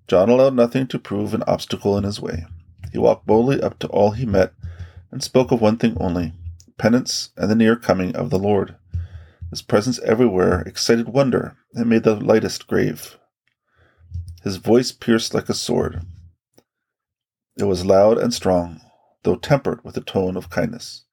John 0.06 0.30
allowed 0.30 0.54
nothing 0.54 0.86
to 0.86 0.98
prove 0.98 1.34
an 1.34 1.44
obstacle 1.46 1.98
in 1.98 2.04
his 2.04 2.20
way. 2.20 2.46
He 2.92 2.98
walked 2.98 3.26
boldly 3.26 3.60
up 3.60 3.78
to 3.80 3.88
all 3.88 4.12
he 4.12 4.24
met 4.24 4.54
and 5.10 5.22
spoke 5.22 5.52
of 5.52 5.60
one 5.60 5.76
thing 5.76 5.96
only 6.00 6.32
penance 6.78 7.30
and 7.36 7.50
the 7.50 7.56
near 7.56 7.76
coming 7.76 8.14
of 8.14 8.30
the 8.30 8.38
Lord. 8.38 8.76
His 9.50 9.62
presence 9.62 9.98
everywhere 10.00 10.62
excited 10.62 11.08
wonder 11.08 11.56
and 11.74 11.90
made 11.90 12.04
the 12.04 12.14
lightest 12.14 12.66
grave. 12.68 13.18
His 14.42 14.56
voice 14.56 14.92
pierced 14.92 15.34
like 15.34 15.48
a 15.48 15.54
sword. 15.54 16.02
It 17.58 17.64
was 17.64 17.84
loud 17.84 18.18
and 18.18 18.32
strong, 18.32 18.80
though 19.24 19.36
tempered 19.36 19.84
with 19.84 19.96
a 19.96 20.00
tone 20.00 20.36
of 20.36 20.48
kindness. 20.48 21.04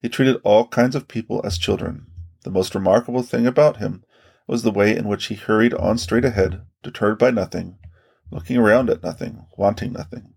He 0.00 0.08
treated 0.08 0.40
all 0.42 0.66
kinds 0.66 0.94
of 0.94 1.08
people 1.08 1.42
as 1.44 1.58
children, 1.58 2.06
the 2.44 2.50
most 2.50 2.74
remarkable 2.74 3.22
thing 3.22 3.46
about 3.46 3.76
him 3.76 4.04
was 4.46 4.62
the 4.62 4.70
way 4.70 4.96
in 4.96 5.06
which 5.06 5.26
he 5.26 5.34
hurried 5.34 5.74
on 5.74 5.98
straight 5.98 6.24
ahead, 6.24 6.62
deterred 6.82 7.18
by 7.18 7.30
nothing, 7.30 7.78
looking 8.30 8.56
around 8.56 8.88
at 8.88 9.02
nothing, 9.02 9.44
wanting 9.58 9.92
nothing. 9.92 10.32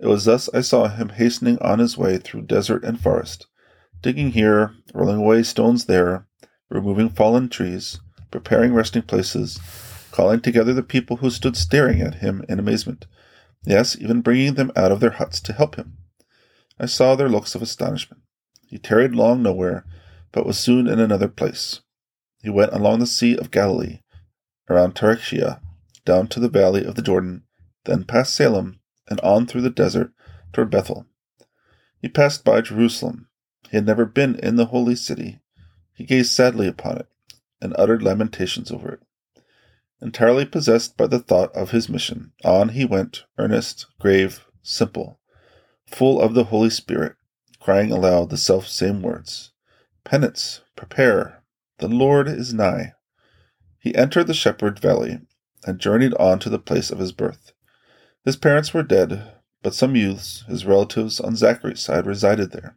It 0.00 0.06
was 0.06 0.24
thus 0.24 0.48
I 0.54 0.62
saw 0.62 0.88
him 0.88 1.10
hastening 1.10 1.58
on 1.60 1.80
his 1.80 1.98
way 1.98 2.16
through 2.16 2.46
desert 2.46 2.84
and 2.84 2.98
forest, 2.98 3.46
digging 4.00 4.30
here, 4.30 4.72
rolling 4.94 5.18
away 5.18 5.42
stones 5.42 5.84
there, 5.84 6.26
removing 6.70 7.10
fallen 7.10 7.50
trees, 7.50 8.00
preparing 8.30 8.72
resting 8.72 9.02
places, 9.02 9.60
calling 10.12 10.40
together 10.40 10.72
the 10.72 10.82
people 10.82 11.16
who 11.16 11.28
stood 11.28 11.56
staring 11.56 12.00
at 12.00 12.16
him 12.16 12.44
in 12.48 12.58
amazement, 12.58 13.06
yes, 13.64 13.96
even 14.00 14.20
bringing 14.20 14.54
them 14.54 14.72
out 14.76 14.92
of 14.92 15.00
their 15.00 15.10
huts 15.10 15.40
to 15.40 15.52
help 15.52 15.76
him. 15.76 15.98
I 16.78 16.86
saw 16.86 17.14
their 17.14 17.28
looks 17.28 17.54
of 17.54 17.62
astonishment. 17.62 18.22
He 18.66 18.78
tarried 18.78 19.14
long 19.14 19.42
nowhere, 19.42 19.84
but 20.32 20.46
was 20.46 20.58
soon 20.58 20.86
in 20.86 21.00
another 21.00 21.28
place. 21.28 21.80
He 22.42 22.50
went 22.50 22.72
along 22.72 23.00
the 23.00 23.06
Sea 23.06 23.36
of 23.36 23.50
Galilee, 23.50 24.00
around 24.70 24.94
Tarichea, 24.94 25.60
down 26.04 26.28
to 26.28 26.40
the 26.40 26.48
valley 26.48 26.84
of 26.84 26.94
the 26.94 27.02
Jordan, 27.02 27.42
then 27.84 28.04
past 28.04 28.34
Salem, 28.34 28.80
and 29.08 29.20
on 29.20 29.46
through 29.46 29.62
the 29.62 29.70
desert 29.70 30.12
toward 30.52 30.70
Bethel. 30.70 31.06
He 32.00 32.08
passed 32.08 32.44
by 32.44 32.60
Jerusalem. 32.60 33.28
He 33.70 33.76
had 33.76 33.86
never 33.86 34.04
been 34.04 34.36
in 34.36 34.56
the 34.56 34.66
holy 34.66 34.94
city. 34.94 35.40
He 35.94 36.04
gazed 36.04 36.30
sadly 36.30 36.68
upon 36.68 36.98
it, 36.98 37.08
and 37.60 37.74
uttered 37.76 38.02
lamentations 38.02 38.70
over 38.70 38.92
it. 38.92 39.00
Entirely 40.00 40.44
possessed 40.44 40.96
by 40.96 41.06
the 41.06 41.18
thought 41.18 41.54
of 41.56 41.70
his 41.70 41.88
mission, 41.88 42.32
on 42.44 42.70
he 42.70 42.84
went, 42.84 43.24
earnest, 43.36 43.86
grave, 43.98 44.46
simple, 44.62 45.18
full 45.86 46.20
of 46.20 46.34
the 46.34 46.44
Holy 46.44 46.70
Spirit, 46.70 47.16
crying 47.58 47.90
aloud 47.90 48.30
the 48.30 48.36
self 48.36 48.68
same 48.68 49.02
words 49.02 49.52
Penance, 50.04 50.60
prepare, 50.76 51.42
the 51.78 51.88
Lord 51.88 52.28
is 52.28 52.54
nigh. 52.54 52.94
He 53.80 53.94
entered 53.94 54.26
the 54.28 54.34
shepherd 54.34 54.78
valley 54.78 55.20
and 55.66 55.80
journeyed 55.80 56.14
on 56.14 56.38
to 56.40 56.50
the 56.50 56.58
place 56.58 56.90
of 56.90 56.98
his 56.98 57.12
birth. 57.12 57.52
His 58.24 58.36
parents 58.36 58.72
were 58.72 58.82
dead, 58.82 59.32
but 59.62 59.74
some 59.74 59.96
youths, 59.96 60.44
his 60.48 60.64
relatives 60.64 61.20
on 61.20 61.36
Zachary's 61.36 61.80
side, 61.80 62.06
resided 62.06 62.52
there. 62.52 62.76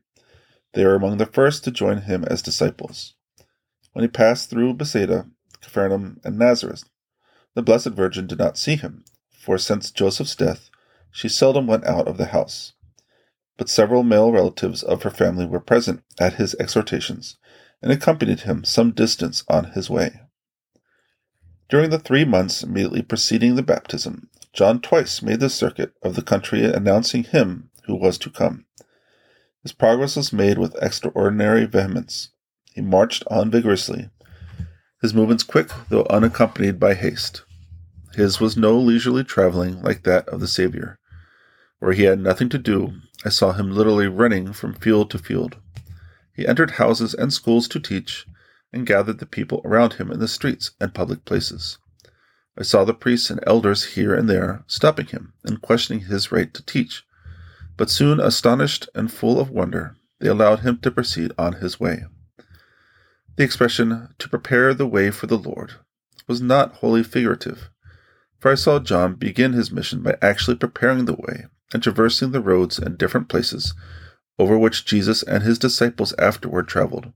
They 0.74 0.86
were 0.86 0.96
among 0.96 1.18
the 1.18 1.26
first 1.26 1.64
to 1.66 1.72
join 1.72 2.02
him 2.02 2.24
as 2.24 2.42
disciples. 2.42 3.16
When 3.94 4.04
he 4.04 4.10
passed 4.10 4.50
through 4.50 4.76
Bethsaida, 4.76 5.28
Capernaum, 5.62 6.20
and 6.24 6.40
Nazareth, 6.40 6.86
the 7.54 7.62
Blessed 7.62 7.90
Virgin 7.90 8.28
did 8.28 8.40
not 8.40 8.58
see 8.58 8.76
him, 8.76 9.04
for 9.32 9.58
since 9.58 9.92
Joseph's 9.92 10.36
death, 10.36 10.70
she 11.12 11.28
seldom 11.28 11.68
went 11.68 11.86
out 11.86 12.08
of 12.08 12.18
the 12.18 12.28
house 12.28 12.74
but 13.62 13.70
several 13.70 14.02
male 14.02 14.32
relatives 14.32 14.82
of 14.82 15.04
her 15.04 15.12
family 15.12 15.46
were 15.46 15.60
present 15.60 16.02
at 16.20 16.34
his 16.34 16.56
exhortations 16.60 17.38
and 17.80 17.92
accompanied 17.92 18.40
him 18.40 18.64
some 18.64 18.90
distance 18.90 19.44
on 19.48 19.74
his 19.74 19.88
way. 19.88 20.22
During 21.70 21.92
the 21.92 22.00
three 22.00 22.26
months 22.26 22.64
immediately 22.64 23.04
preceding 23.04 23.54
the 23.54 23.62
baptism, 23.62 24.32
John 24.52 24.82
twice 24.82 25.22
made 25.22 25.42
the 25.42 25.48
circuit 25.48 25.94
of 26.02 26.16
the 26.16 26.24
country 26.24 26.66
announcing 26.66 27.24
him 27.24 27.70
who 27.86 27.94
was 27.94 28.18
to 28.18 28.32
come. 28.32 28.66
His 29.62 29.74
progress 29.74 30.16
was 30.16 30.34
made 30.34 30.58
with 30.58 30.76
extraordinary 30.82 31.66
vehemence. 31.66 32.30
He 32.74 32.82
marched 32.82 33.24
on 33.30 33.52
vigorously, 33.52 34.10
his 35.02 35.14
movements 35.14 35.44
quick 35.44 35.70
though 35.90 36.06
unaccompanied 36.10 36.80
by 36.80 36.94
haste. 36.94 37.44
His 38.14 38.40
was 38.40 38.58
no 38.58 38.78
leisurely 38.78 39.24
traveling 39.24 39.82
like 39.82 40.04
that 40.04 40.28
of 40.30 40.40
the 40.40 40.48
Saviour. 40.48 41.00
Where 41.80 41.94
he 41.94 42.04
had 42.04 42.20
nothing 42.20 42.50
to 42.50 42.58
do, 42.58 42.94
I 43.26 43.30
saw 43.30 43.54
him 43.54 43.72
literally 43.72 44.08
running 44.08 44.54
from 44.54 44.74
field 44.74 45.10
to 45.12 45.18
field. 45.18 45.58
He 46.36 46.48
entered 46.48 46.72
houses 46.72 47.14
and 47.14 47.34
schools 47.34 47.68
to 47.70 47.80
teach, 47.80 48.26
and 48.74 48.86
gathered 48.86 49.20
the 49.20 49.26
people 49.26 49.62
around 49.66 49.94
him 49.94 50.12
in 50.12 50.20
the 50.20 50.28
streets 50.28 50.72
and 50.80 50.94
public 50.94 51.26
places. 51.26 51.78
I 52.58 52.64
saw 52.64 52.84
the 52.84 52.94
priests 52.94 53.30
and 53.30 53.40
elders 53.48 53.96
here 53.96 54.14
and 54.14 54.30
there 54.30 54.64
stopping 54.68 55.08
him 55.08 55.34
and 55.44 55.62
questioning 55.62 56.06
his 56.06 56.32
right 56.32 56.54
to 56.54 56.66
teach, 56.66 57.04
but 57.78 57.90
soon, 57.90 58.20
astonished 58.20 58.90
and 58.94 59.12
full 59.12 59.40
of 59.40 59.50
wonder, 59.50 59.96
they 60.20 60.28
allowed 60.28 60.60
him 60.60 60.78
to 60.80 60.92
proceed 60.92 61.32
on 61.38 61.54
his 61.54 61.80
way. 61.80 62.04
The 63.42 63.46
expression, 63.46 64.10
to 64.20 64.30
prepare 64.30 64.72
the 64.72 64.86
way 64.86 65.10
for 65.10 65.26
the 65.26 65.36
Lord, 65.36 65.74
was 66.28 66.44
not 66.44 66.76
wholly 66.76 67.02
figurative, 67.02 67.72
for 68.38 68.52
I 68.52 68.54
saw 68.54 68.78
John 68.78 69.16
begin 69.16 69.54
his 69.54 69.72
mission 69.72 70.04
by 70.04 70.16
actually 70.22 70.58
preparing 70.58 71.06
the 71.06 71.16
way 71.16 71.48
and 71.74 71.82
traversing 71.82 72.34
the 72.34 72.40
roads 72.40 72.78
and 72.78 73.00
different 73.00 73.30
places 73.30 73.74
over 74.38 74.60
which 74.60 74.86
Jesus 74.86 75.24
and 75.24 75.42
his 75.42 75.58
disciples 75.58 76.14
afterward 76.20 76.68
traveled. 76.68 77.14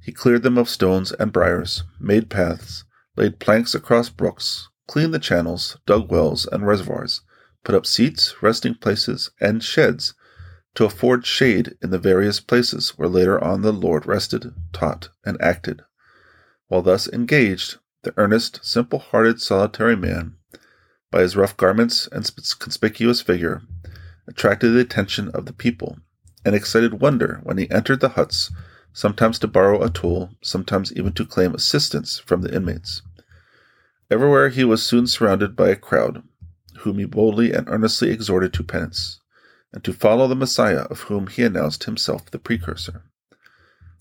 He 0.00 0.12
cleared 0.12 0.44
them 0.44 0.56
of 0.56 0.68
stones 0.68 1.10
and 1.10 1.32
briars, 1.32 1.82
made 1.98 2.30
paths, 2.30 2.84
laid 3.16 3.40
planks 3.40 3.74
across 3.74 4.10
brooks, 4.10 4.68
cleaned 4.86 5.12
the 5.12 5.18
channels, 5.18 5.76
dug 5.86 6.08
wells 6.08 6.46
and 6.46 6.68
reservoirs, 6.68 7.20
put 7.64 7.74
up 7.74 7.84
seats, 7.84 8.40
resting 8.42 8.76
places, 8.76 9.32
and 9.40 9.64
sheds 9.64 10.14
to 10.74 10.84
afford 10.84 11.26
shade 11.26 11.76
in 11.82 11.90
the 11.90 11.98
various 11.98 12.40
places 12.40 12.90
where 12.90 13.08
later 13.08 13.42
on 13.42 13.62
the 13.62 13.72
Lord 13.72 14.06
rested, 14.06 14.54
taught, 14.72 15.10
and 15.24 15.40
acted. 15.40 15.82
While 16.68 16.82
thus 16.82 17.08
engaged, 17.08 17.76
the 18.02 18.14
earnest, 18.16 18.60
simple 18.62 18.98
hearted, 18.98 19.40
solitary 19.40 19.96
man, 19.96 20.36
by 21.10 21.20
his 21.20 21.36
rough 21.36 21.56
garments 21.56 22.08
and 22.10 22.30
conspicuous 22.58 23.20
figure, 23.20 23.62
attracted 24.26 24.70
the 24.70 24.80
attention 24.80 25.28
of 25.30 25.44
the 25.44 25.52
people, 25.52 25.98
and 26.44 26.54
excited 26.54 27.00
wonder 27.00 27.40
when 27.42 27.58
he 27.58 27.70
entered 27.70 28.00
the 28.00 28.10
huts, 28.10 28.50
sometimes 28.94 29.38
to 29.38 29.46
borrow 29.46 29.82
a 29.82 29.90
tool, 29.90 30.30
sometimes 30.42 30.92
even 30.94 31.12
to 31.12 31.26
claim 31.26 31.54
assistance 31.54 32.18
from 32.18 32.40
the 32.40 32.54
inmates. 32.54 33.02
Everywhere 34.10 34.48
he 34.48 34.64
was 34.64 34.82
soon 34.82 35.06
surrounded 35.06 35.54
by 35.54 35.68
a 35.68 35.76
crowd, 35.76 36.22
whom 36.78 36.98
he 36.98 37.04
boldly 37.04 37.52
and 37.52 37.68
earnestly 37.68 38.10
exhorted 38.10 38.52
to 38.54 38.64
penance 38.64 39.20
and 39.72 39.82
to 39.84 39.92
follow 39.92 40.28
the 40.28 40.34
Messiah 40.34 40.82
of 40.90 41.02
whom 41.02 41.26
he 41.26 41.42
announced 41.42 41.84
himself 41.84 42.30
the 42.30 42.38
precursor. 42.38 43.02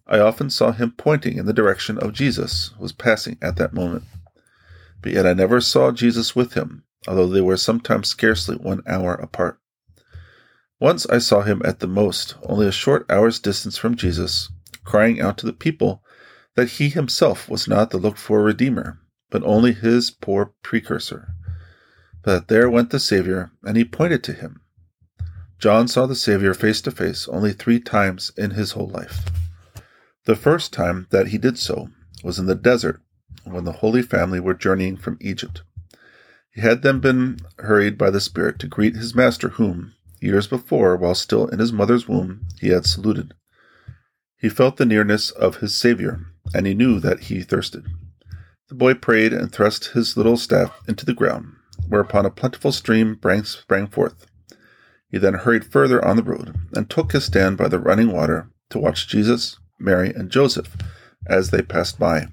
I 0.07 0.19
often 0.19 0.49
saw 0.49 0.71
him 0.71 0.93
pointing 0.97 1.37
in 1.37 1.45
the 1.45 1.53
direction 1.53 1.97
of 1.97 2.13
Jesus 2.13 2.71
who 2.75 2.81
was 2.83 2.91
passing 2.91 3.37
at 3.41 3.55
that 3.55 3.73
moment. 3.73 4.03
But 5.01 5.13
yet 5.13 5.25
I 5.25 5.33
never 5.33 5.61
saw 5.61 5.91
Jesus 5.91 6.35
with 6.35 6.53
him, 6.53 6.83
although 7.07 7.27
they 7.27 7.41
were 7.41 7.57
sometimes 7.57 8.09
scarcely 8.09 8.57
one 8.57 8.83
hour 8.85 9.13
apart. 9.13 9.59
Once 10.79 11.05
I 11.05 11.19
saw 11.19 11.41
him 11.41 11.61
at 11.63 11.79
the 11.79 11.87
most 11.87 12.35
only 12.43 12.67
a 12.67 12.71
short 12.71 13.05
hour's 13.09 13.39
distance 13.39 13.77
from 13.77 13.95
Jesus, 13.95 14.49
crying 14.83 15.21
out 15.21 15.37
to 15.37 15.45
the 15.45 15.53
people 15.53 16.03
that 16.55 16.69
he 16.69 16.89
himself 16.89 17.47
was 17.47 17.67
not 17.67 17.91
the 17.91 17.97
looked 17.97 18.17
for 18.17 18.43
Redeemer, 18.43 18.99
but 19.29 19.43
only 19.43 19.73
his 19.73 20.11
poor 20.11 20.53
precursor. 20.63 21.29
But 22.23 22.47
there 22.49 22.69
went 22.69 22.89
the 22.89 22.99
Savior, 22.99 23.51
and 23.63 23.77
he 23.77 23.85
pointed 23.85 24.23
to 24.25 24.33
him. 24.33 24.61
John 25.61 25.87
saw 25.87 26.07
the 26.07 26.15
Savior 26.15 26.55
face 26.55 26.81
to 26.81 26.89
face 26.89 27.27
only 27.27 27.53
three 27.53 27.79
times 27.79 28.31
in 28.35 28.51
his 28.51 28.71
whole 28.71 28.89
life. 28.89 29.29
The 30.25 30.35
first 30.35 30.73
time 30.73 31.05
that 31.11 31.27
he 31.27 31.37
did 31.37 31.59
so 31.59 31.89
was 32.23 32.39
in 32.39 32.47
the 32.47 32.55
desert 32.55 32.99
when 33.43 33.63
the 33.63 33.73
Holy 33.73 34.01
Family 34.01 34.39
were 34.39 34.55
journeying 34.55 34.97
from 34.97 35.19
Egypt. 35.21 35.61
He 36.51 36.61
had 36.61 36.81
then 36.81 36.99
been 36.99 37.37
hurried 37.59 37.95
by 37.95 38.09
the 38.09 38.19
Spirit 38.19 38.57
to 38.57 38.67
greet 38.67 38.95
his 38.95 39.13
master, 39.13 39.49
whom, 39.49 39.93
years 40.19 40.47
before, 40.47 40.97
while 40.97 41.13
still 41.13 41.45
in 41.45 41.59
his 41.59 41.71
mother's 41.71 42.07
womb, 42.07 42.47
he 42.59 42.69
had 42.69 42.87
saluted. 42.87 43.35
He 44.39 44.49
felt 44.49 44.77
the 44.77 44.85
nearness 44.85 45.29
of 45.29 45.57
his 45.57 45.77
Savior, 45.77 46.25
and 46.55 46.65
he 46.65 46.73
knew 46.73 46.99
that 46.99 47.25
he 47.25 47.43
thirsted. 47.43 47.85
The 48.67 48.75
boy 48.75 48.95
prayed 48.95 49.31
and 49.31 49.51
thrust 49.51 49.89
his 49.89 50.17
little 50.17 50.37
staff 50.37 50.81
into 50.87 51.05
the 51.05 51.13
ground, 51.13 51.53
whereupon 51.87 52.25
a 52.25 52.31
plentiful 52.31 52.71
stream 52.71 53.19
sprang 53.43 53.87
forth. 53.87 54.25
He 55.11 55.17
then 55.17 55.33
hurried 55.33 55.65
further 55.65 56.03
on 56.03 56.15
the 56.15 56.24
road 56.24 56.55
and 56.74 56.89
took 56.89 57.11
his 57.11 57.25
stand 57.25 57.57
by 57.57 57.67
the 57.67 57.79
running 57.79 58.13
water 58.13 58.50
to 58.69 58.79
watch 58.79 59.09
Jesus, 59.09 59.59
Mary, 59.77 60.13
and 60.13 60.31
Joseph 60.31 60.77
as 61.27 61.50
they 61.50 61.61
passed 61.61 62.00
by. 62.00 62.27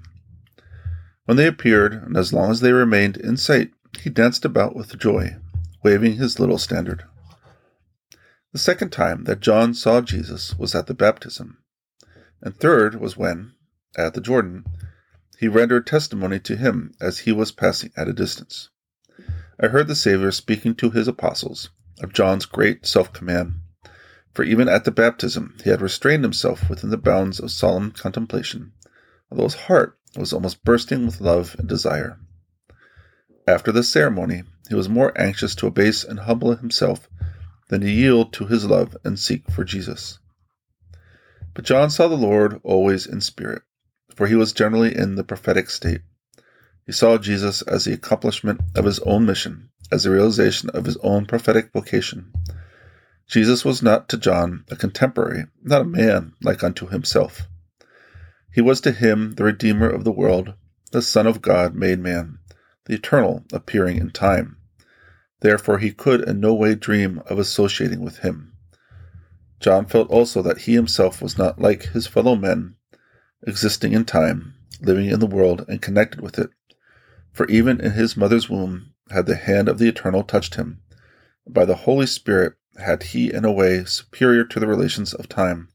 When 1.25 1.35
they 1.35 1.45
appeared, 1.45 1.93
and 1.93 2.15
as 2.15 2.31
long 2.31 2.51
as 2.51 2.61
they 2.61 2.71
remained 2.71 3.17
in 3.17 3.35
sight, 3.35 3.71
he 3.99 4.09
danced 4.09 4.45
about 4.45 4.77
with 4.77 4.97
joy, 4.97 5.35
waving 5.83 6.13
his 6.13 6.39
little 6.39 6.57
standard. 6.57 7.03
The 8.53 8.59
second 8.59 8.91
time 8.91 9.25
that 9.25 9.41
John 9.41 9.73
saw 9.73 9.99
Jesus 9.99 10.57
was 10.57 10.73
at 10.73 10.87
the 10.87 10.93
baptism, 10.93 11.57
and 12.41 12.55
third 12.55 12.95
was 12.95 13.17
when, 13.17 13.55
at 13.97 14.13
the 14.13 14.21
Jordan, 14.21 14.63
he 15.37 15.49
rendered 15.49 15.85
testimony 15.85 16.39
to 16.39 16.55
him 16.55 16.93
as 17.01 17.19
he 17.19 17.33
was 17.33 17.51
passing 17.51 17.91
at 17.97 18.07
a 18.07 18.13
distance. 18.13 18.69
I 19.61 19.67
heard 19.67 19.87
the 19.87 19.95
Savior 19.95 20.31
speaking 20.31 20.75
to 20.75 20.91
his 20.91 21.09
apostles 21.09 21.69
of 22.01 22.13
John's 22.13 22.45
great 22.45 22.85
self 22.85 23.11
command. 23.13 23.55
For 24.33 24.43
even 24.43 24.69
at 24.69 24.85
the 24.85 24.91
baptism, 24.91 25.57
he 25.63 25.69
had 25.69 25.81
restrained 25.81 26.23
himself 26.23 26.69
within 26.69 26.89
the 26.89 26.97
bounds 26.97 27.39
of 27.39 27.51
solemn 27.51 27.91
contemplation, 27.91 28.71
although 29.29 29.43
his 29.43 29.55
heart 29.55 29.97
was 30.15 30.33
almost 30.33 30.63
bursting 30.63 31.05
with 31.05 31.21
love 31.21 31.55
and 31.59 31.67
desire. 31.67 32.19
After 33.47 33.71
the 33.71 33.83
ceremony, 33.83 34.43
he 34.69 34.75
was 34.75 34.87
more 34.87 35.19
anxious 35.19 35.55
to 35.55 35.67
abase 35.67 36.03
and 36.03 36.19
humble 36.19 36.55
himself 36.55 37.09
than 37.69 37.81
to 37.81 37.89
yield 37.89 38.31
to 38.33 38.45
his 38.45 38.65
love 38.65 38.95
and 39.03 39.17
seek 39.17 39.49
for 39.49 39.63
Jesus. 39.63 40.19
But 41.53 41.65
John 41.65 41.89
saw 41.89 42.07
the 42.07 42.15
Lord 42.15 42.59
always 42.63 43.05
in 43.07 43.21
spirit, 43.21 43.63
for 44.15 44.27
he 44.27 44.35
was 44.35 44.53
generally 44.53 44.95
in 44.95 45.15
the 45.15 45.23
prophetic 45.23 45.69
state. 45.69 46.01
He 46.85 46.91
saw 46.91 47.17
Jesus 47.17 47.61
as 47.63 47.85
the 47.85 47.93
accomplishment 47.93 48.61
of 48.75 48.85
his 48.85 48.99
own 48.99 49.25
mission, 49.25 49.69
as 49.91 50.05
a 50.05 50.11
realization 50.11 50.69
of 50.71 50.85
his 50.85 50.97
own 50.97 51.25
prophetic 51.25 51.71
vocation. 51.73 52.31
Jesus 53.27 53.63
was 53.63 53.83
not 53.83 54.09
to 54.09 54.17
John 54.17 54.65
a 54.71 54.75
contemporary, 54.75 55.45
not 55.61 55.83
a 55.83 55.85
man 55.85 56.33
like 56.41 56.63
unto 56.63 56.87
himself. 56.87 57.43
He 58.51 58.61
was 58.61 58.81
to 58.81 58.91
him 58.91 59.35
the 59.35 59.43
Redeemer 59.43 59.89
of 59.89 60.03
the 60.03 60.11
world, 60.11 60.55
the 60.91 61.01
Son 61.01 61.27
of 61.27 61.41
God 61.41 61.75
made 61.75 61.99
man, 61.99 62.39
the 62.85 62.95
eternal 62.95 63.45
appearing 63.53 63.97
in 63.97 64.09
time. 64.09 64.57
Therefore 65.41 65.77
he 65.77 65.91
could 65.91 66.27
in 66.27 66.39
no 66.39 66.53
way 66.53 66.75
dream 66.75 67.21
of 67.27 67.37
associating 67.37 68.01
with 68.01 68.19
him. 68.19 68.53
John 69.59 69.85
felt 69.85 70.09
also 70.09 70.41
that 70.41 70.59
he 70.59 70.73
himself 70.73 71.21
was 71.21 71.37
not 71.37 71.59
like 71.59 71.89
his 71.89 72.07
fellow 72.07 72.35
men, 72.35 72.75
existing 73.45 73.93
in 73.93 74.05
time, 74.05 74.55
living 74.81 75.09
in 75.09 75.19
the 75.19 75.27
world, 75.27 75.65
and 75.67 75.81
connected 75.81 76.21
with 76.21 76.39
it. 76.39 76.49
For 77.31 77.45
even 77.47 77.79
in 77.79 77.91
his 77.91 78.17
mother's 78.17 78.49
womb 78.49 78.93
had 79.11 79.25
the 79.25 79.35
hand 79.35 79.67
of 79.67 79.77
the 79.77 79.87
Eternal 79.87 80.23
touched 80.23 80.55
him. 80.55 80.81
By 81.47 81.65
the 81.65 81.75
Holy 81.75 82.05
Spirit 82.05 82.53
had 82.77 83.03
he, 83.03 83.33
in 83.33 83.43
a 83.43 83.51
way 83.51 83.83
superior 83.83 84.43
to 84.45 84.59
the 84.59 84.67
relations 84.67 85.13
of 85.13 85.27
time, 85.27 85.69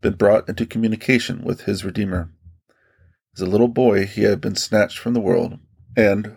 been 0.00 0.14
brought 0.14 0.48
into 0.48 0.66
communication 0.66 1.42
with 1.42 1.62
his 1.62 1.84
Redeemer. 1.84 2.30
As 3.36 3.42
a 3.42 3.46
little 3.46 3.68
boy, 3.68 4.06
he 4.06 4.22
had 4.22 4.40
been 4.40 4.56
snatched 4.56 4.98
from 4.98 5.14
the 5.14 5.20
world, 5.20 5.58
and, 5.96 6.36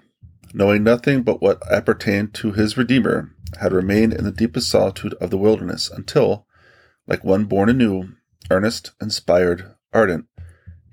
knowing 0.53 0.83
nothing 0.83 1.23
but 1.23 1.41
what 1.41 1.61
appertained 1.71 2.33
to 2.35 2.51
his 2.51 2.77
Redeemer, 2.77 3.31
had 3.59 3.73
remained 3.73 4.13
in 4.13 4.23
the 4.23 4.31
deepest 4.31 4.69
solitude 4.69 5.13
of 5.15 5.29
the 5.29 5.37
wilderness 5.37 5.89
until, 5.89 6.45
like 7.07 7.23
one 7.23 7.45
born 7.45 7.69
anew, 7.69 8.09
earnest, 8.51 8.91
inspired, 9.01 9.75
ardent, 9.93 10.25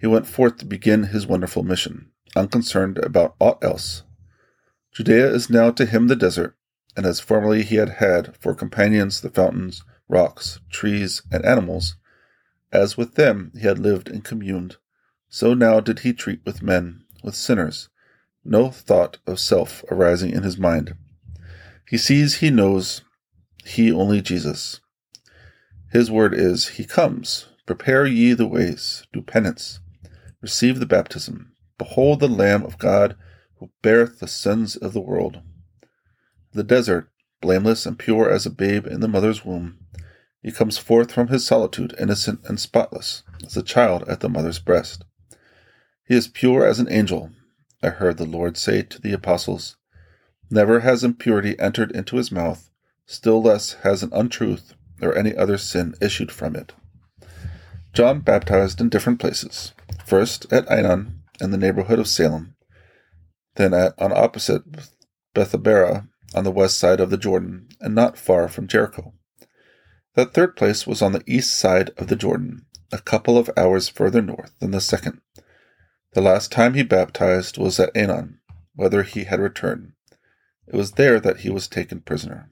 he 0.00 0.06
went 0.06 0.26
forth 0.26 0.56
to 0.58 0.64
begin 0.64 1.04
his 1.04 1.26
wonderful 1.26 1.62
mission, 1.62 2.10
unconcerned 2.34 2.98
about 2.98 3.34
aught 3.38 3.62
else 3.62 4.02
Judea 4.92 5.28
is 5.32 5.48
now 5.48 5.70
to 5.70 5.86
him 5.86 6.08
the 6.08 6.16
desert, 6.16 6.56
and 6.96 7.06
as 7.06 7.20
formerly 7.20 7.62
he 7.62 7.76
had 7.76 7.88
had 7.90 8.36
for 8.36 8.54
companions 8.54 9.20
the 9.20 9.30
fountains, 9.30 9.82
rocks, 10.08 10.60
trees, 10.70 11.22
and 11.30 11.44
animals, 11.44 11.96
as 12.72 12.96
with 12.96 13.14
them 13.14 13.52
he 13.54 13.66
had 13.66 13.78
lived 13.78 14.08
and 14.08 14.24
communed, 14.24 14.76
so 15.28 15.54
now 15.54 15.80
did 15.80 16.00
he 16.00 16.12
treat 16.12 16.40
with 16.44 16.62
men, 16.62 17.04
with 17.22 17.34
sinners, 17.34 17.88
no 18.44 18.70
thought 18.70 19.18
of 19.26 19.40
self 19.40 19.82
arising 19.90 20.30
in 20.30 20.42
his 20.42 20.58
mind. 20.58 20.94
He 21.88 21.96
sees, 21.96 22.36
he 22.36 22.50
knows, 22.50 23.02
he 23.64 23.92
only 23.92 24.20
Jesus. 24.20 24.80
His 25.92 26.10
word 26.10 26.34
is, 26.34 26.68
He 26.68 26.84
comes. 26.84 27.48
Prepare 27.66 28.06
ye 28.06 28.32
the 28.32 28.46
ways, 28.46 29.06
do 29.12 29.22
penance, 29.22 29.78
receive 30.40 30.80
the 30.80 30.86
baptism. 30.86 31.52
Behold 31.78 32.20
the 32.20 32.28
Lamb 32.28 32.64
of 32.64 32.78
God 32.78 33.16
who 33.62 33.70
beareth 33.80 34.18
the 34.18 34.26
sins 34.26 34.74
of 34.74 34.92
the 34.92 35.00
world. 35.00 35.40
The 36.52 36.64
desert, 36.64 37.08
blameless 37.40 37.86
and 37.86 37.96
pure 37.96 38.28
as 38.28 38.44
a 38.44 38.50
babe 38.50 38.88
in 38.88 38.98
the 38.98 39.06
mother's 39.06 39.44
womb, 39.44 39.78
he 40.42 40.50
comes 40.50 40.78
forth 40.78 41.12
from 41.12 41.28
his 41.28 41.46
solitude 41.46 41.94
innocent 41.96 42.40
and 42.48 42.58
spotless, 42.58 43.22
as 43.46 43.56
a 43.56 43.62
child 43.62 44.02
at 44.08 44.18
the 44.18 44.28
mother's 44.28 44.58
breast. 44.58 45.04
He 46.04 46.16
is 46.16 46.26
pure 46.26 46.66
as 46.66 46.80
an 46.80 46.90
angel, 46.90 47.30
I 47.84 47.90
heard 47.90 48.16
the 48.16 48.26
Lord 48.26 48.56
say 48.56 48.82
to 48.82 49.00
the 49.00 49.12
apostles. 49.12 49.76
Never 50.50 50.80
has 50.80 51.04
impurity 51.04 51.56
entered 51.60 51.92
into 51.92 52.16
his 52.16 52.32
mouth, 52.32 52.68
still 53.06 53.40
less 53.40 53.74
has 53.84 54.02
an 54.02 54.10
untruth 54.12 54.74
or 55.00 55.16
any 55.16 55.36
other 55.36 55.56
sin 55.56 55.94
issued 56.00 56.32
from 56.32 56.56
it. 56.56 56.72
John 57.92 58.22
baptized 58.22 58.80
in 58.80 58.88
different 58.88 59.20
places. 59.20 59.72
First 60.04 60.52
at 60.52 60.66
Ainon 60.66 61.18
in 61.40 61.52
the 61.52 61.56
neighborhood 61.56 62.00
of 62.00 62.08
Salem, 62.08 62.56
then 63.56 63.74
at 63.74 63.94
Ono 63.98 64.14
opposite 64.14 64.62
Bethabara 65.34 66.08
on 66.34 66.44
the 66.44 66.50
west 66.50 66.78
side 66.78 67.00
of 67.00 67.10
the 67.10 67.16
Jordan, 67.16 67.68
and 67.80 67.94
not 67.94 68.16
far 68.16 68.48
from 68.48 68.66
Jericho. 68.66 69.12
That 70.14 70.34
third 70.34 70.56
place 70.56 70.86
was 70.86 71.02
on 71.02 71.12
the 71.12 71.24
east 71.26 71.56
side 71.58 71.90
of 71.96 72.08
the 72.08 72.16
Jordan, 72.16 72.66
a 72.90 72.98
couple 72.98 73.38
of 73.38 73.50
hours 73.56 73.88
further 73.88 74.22
north 74.22 74.52
than 74.60 74.70
the 74.70 74.80
second. 74.80 75.20
The 76.12 76.20
last 76.20 76.52
time 76.52 76.74
he 76.74 76.82
baptized 76.82 77.56
was 77.56 77.80
at 77.80 77.92
Ainon, 77.94 78.38
whether 78.74 79.02
he 79.02 79.24
had 79.24 79.40
returned. 79.40 79.92
It 80.66 80.74
was 80.74 80.92
there 80.92 81.18
that 81.20 81.40
he 81.40 81.50
was 81.50 81.68
taken 81.68 82.00
prisoner. 82.00 82.50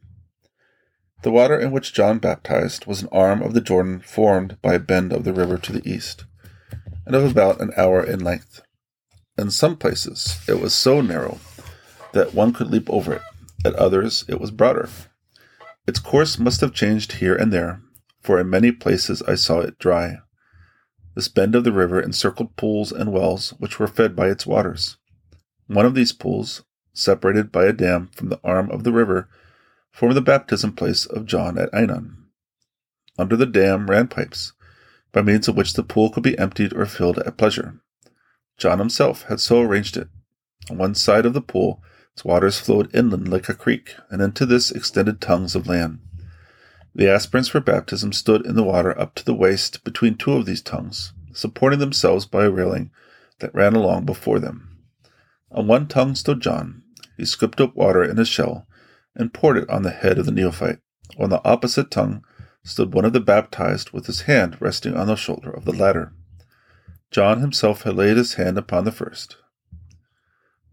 The 1.22 1.30
water 1.30 1.58
in 1.58 1.70
which 1.70 1.92
John 1.92 2.18
baptized 2.18 2.86
was 2.86 3.02
an 3.02 3.08
arm 3.12 3.42
of 3.42 3.52
the 3.52 3.60
Jordan 3.60 4.00
formed 4.00 4.56
by 4.62 4.74
a 4.74 4.78
bend 4.78 5.12
of 5.12 5.24
the 5.24 5.34
river 5.34 5.58
to 5.58 5.72
the 5.72 5.86
east, 5.86 6.24
and 7.04 7.14
of 7.14 7.30
about 7.30 7.60
an 7.60 7.72
hour 7.76 8.02
in 8.02 8.20
length. 8.20 8.62
In 9.40 9.50
some 9.50 9.78
places 9.78 10.38
it 10.46 10.60
was 10.60 10.74
so 10.74 11.00
narrow 11.00 11.40
that 12.12 12.34
one 12.34 12.52
could 12.52 12.66
leap 12.66 12.90
over 12.90 13.14
it, 13.14 13.22
at 13.64 13.74
others 13.74 14.22
it 14.28 14.38
was 14.38 14.50
broader. 14.50 14.86
Its 15.86 15.98
course 15.98 16.38
must 16.38 16.60
have 16.60 16.74
changed 16.74 17.12
here 17.12 17.34
and 17.34 17.50
there, 17.50 17.80
for 18.20 18.38
in 18.38 18.50
many 18.50 18.70
places 18.70 19.22
I 19.22 19.36
saw 19.36 19.60
it 19.60 19.78
dry. 19.78 20.18
This 21.14 21.28
bend 21.28 21.54
of 21.54 21.64
the 21.64 21.72
river 21.72 21.98
encircled 21.98 22.54
pools 22.56 22.92
and 22.92 23.14
wells 23.14 23.54
which 23.58 23.78
were 23.78 23.86
fed 23.86 24.14
by 24.14 24.28
its 24.28 24.44
waters. 24.44 24.98
One 25.68 25.86
of 25.86 25.94
these 25.94 26.12
pools, 26.12 26.62
separated 26.92 27.50
by 27.50 27.64
a 27.64 27.72
dam 27.72 28.10
from 28.14 28.28
the 28.28 28.40
arm 28.44 28.70
of 28.70 28.84
the 28.84 28.92
river, 28.92 29.26
formed 29.90 30.16
the 30.16 30.20
baptism 30.20 30.72
place 30.72 31.06
of 31.06 31.24
John 31.24 31.56
at 31.56 31.72
Ainon. 31.72 32.26
Under 33.18 33.36
the 33.36 33.46
dam 33.46 33.88
ran 33.88 34.08
pipes, 34.08 34.52
by 35.12 35.22
means 35.22 35.48
of 35.48 35.56
which 35.56 35.72
the 35.72 35.82
pool 35.82 36.10
could 36.10 36.22
be 36.22 36.38
emptied 36.38 36.74
or 36.74 36.84
filled 36.84 37.18
at 37.20 37.38
pleasure. 37.38 37.80
John 38.60 38.78
himself 38.78 39.22
had 39.22 39.40
so 39.40 39.62
arranged 39.62 39.96
it. 39.96 40.08
On 40.68 40.76
one 40.76 40.94
side 40.94 41.24
of 41.24 41.32
the 41.32 41.40
pool, 41.40 41.82
its 42.12 42.26
waters 42.26 42.60
flowed 42.60 42.94
inland 42.94 43.26
like 43.26 43.48
a 43.48 43.54
creek, 43.54 43.94
and 44.10 44.20
into 44.20 44.44
this 44.44 44.70
extended 44.70 45.18
tongues 45.18 45.54
of 45.54 45.66
land. 45.66 46.00
The 46.94 47.08
aspirants 47.08 47.48
for 47.48 47.60
baptism 47.60 48.12
stood 48.12 48.44
in 48.44 48.56
the 48.56 48.62
water 48.62 48.96
up 49.00 49.14
to 49.14 49.24
the 49.24 49.34
waist 49.34 49.82
between 49.82 50.16
two 50.16 50.34
of 50.34 50.44
these 50.44 50.60
tongues, 50.60 51.14
supporting 51.32 51.78
themselves 51.78 52.26
by 52.26 52.44
a 52.44 52.50
railing 52.50 52.90
that 53.38 53.54
ran 53.54 53.74
along 53.74 54.04
before 54.04 54.38
them. 54.38 54.76
On 55.50 55.66
one 55.66 55.88
tongue 55.88 56.14
stood 56.14 56.42
John. 56.42 56.82
He 57.16 57.24
scooped 57.24 57.62
up 57.62 57.74
water 57.74 58.04
in 58.04 58.18
a 58.18 58.26
shell 58.26 58.66
and 59.14 59.32
poured 59.32 59.56
it 59.56 59.70
on 59.70 59.84
the 59.84 59.90
head 59.90 60.18
of 60.18 60.26
the 60.26 60.32
neophyte. 60.32 60.80
On 61.18 61.30
the 61.30 61.42
opposite 61.48 61.90
tongue 61.90 62.24
stood 62.62 62.92
one 62.92 63.06
of 63.06 63.14
the 63.14 63.20
baptized 63.20 63.92
with 63.92 64.04
his 64.04 64.22
hand 64.22 64.58
resting 64.60 64.94
on 64.94 65.06
the 65.06 65.16
shoulder 65.16 65.50
of 65.50 65.64
the 65.64 65.72
latter. 65.72 66.12
John 67.10 67.40
himself 67.40 67.82
had 67.82 67.96
laid 67.96 68.16
his 68.16 68.34
hand 68.34 68.56
upon 68.56 68.84
the 68.84 68.92
first. 68.92 69.36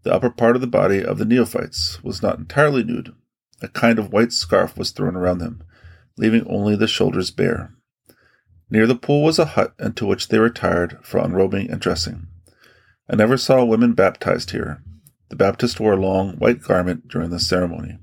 The 0.04 0.14
upper 0.14 0.30
part 0.30 0.54
of 0.54 0.60
the 0.60 0.68
body 0.68 1.04
of 1.04 1.18
the 1.18 1.24
neophytes 1.24 2.02
was 2.04 2.22
not 2.22 2.38
entirely 2.38 2.84
nude. 2.84 3.14
A 3.60 3.68
kind 3.68 3.98
of 3.98 4.12
white 4.12 4.32
scarf 4.32 4.76
was 4.76 4.92
thrown 4.92 5.16
around 5.16 5.38
them, 5.38 5.64
leaving 6.16 6.46
only 6.46 6.76
the 6.76 6.86
shoulders 6.86 7.30
bare. 7.32 7.74
Near 8.70 8.86
the 8.86 8.94
pool 8.94 9.22
was 9.24 9.38
a 9.38 9.46
hut 9.46 9.74
into 9.78 10.06
which 10.06 10.28
they 10.28 10.38
retired 10.38 10.98
for 11.02 11.18
unrobing 11.18 11.70
and 11.70 11.80
dressing. 11.80 12.28
I 13.10 13.16
never 13.16 13.36
saw 13.36 13.64
women 13.64 13.94
baptized 13.94 14.50
here. 14.50 14.82
The 15.30 15.36
Baptist 15.36 15.80
wore 15.80 15.94
a 15.94 16.00
long 16.00 16.36
white 16.36 16.62
garment 16.62 17.08
during 17.08 17.30
the 17.30 17.40
ceremony. 17.40 17.98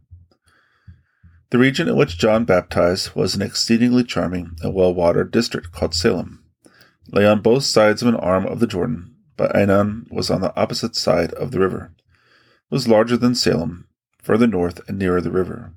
The 1.52 1.58
region 1.58 1.88
in 1.88 1.95
which 1.95 2.17
John 2.17 2.43
baptized 2.43 3.15
was 3.15 3.36
an 3.36 3.41
exceedingly 3.41 4.04
charming 4.04 4.58
and 4.62 4.74
well 4.74 4.93
watered 4.93 5.32
district 5.32 5.71
called 5.71 5.93
Salem. 5.93 6.45
Lay 7.12 7.26
on 7.26 7.41
both 7.41 7.63
sides 7.63 8.02
of 8.02 8.08
an 8.08 8.15
arm 8.15 8.46
of 8.46 8.60
the 8.60 8.68
Jordan, 8.68 9.15
but 9.38 9.54
Ainon 9.54 10.12
was 10.12 10.30
on 10.30 10.41
the 10.41 10.56
opposite 10.56 10.96
side 10.96 11.34
of 11.34 11.52
the 11.52 11.60
river. 11.60 11.94
It 12.00 12.74
was 12.74 12.88
larger 12.88 13.18
than 13.18 13.36
Salem, 13.36 13.88
further 14.22 14.48
north 14.48 14.82
and 14.88 14.98
nearer 14.98 15.22
the 15.22 15.32
river. 15.32 15.74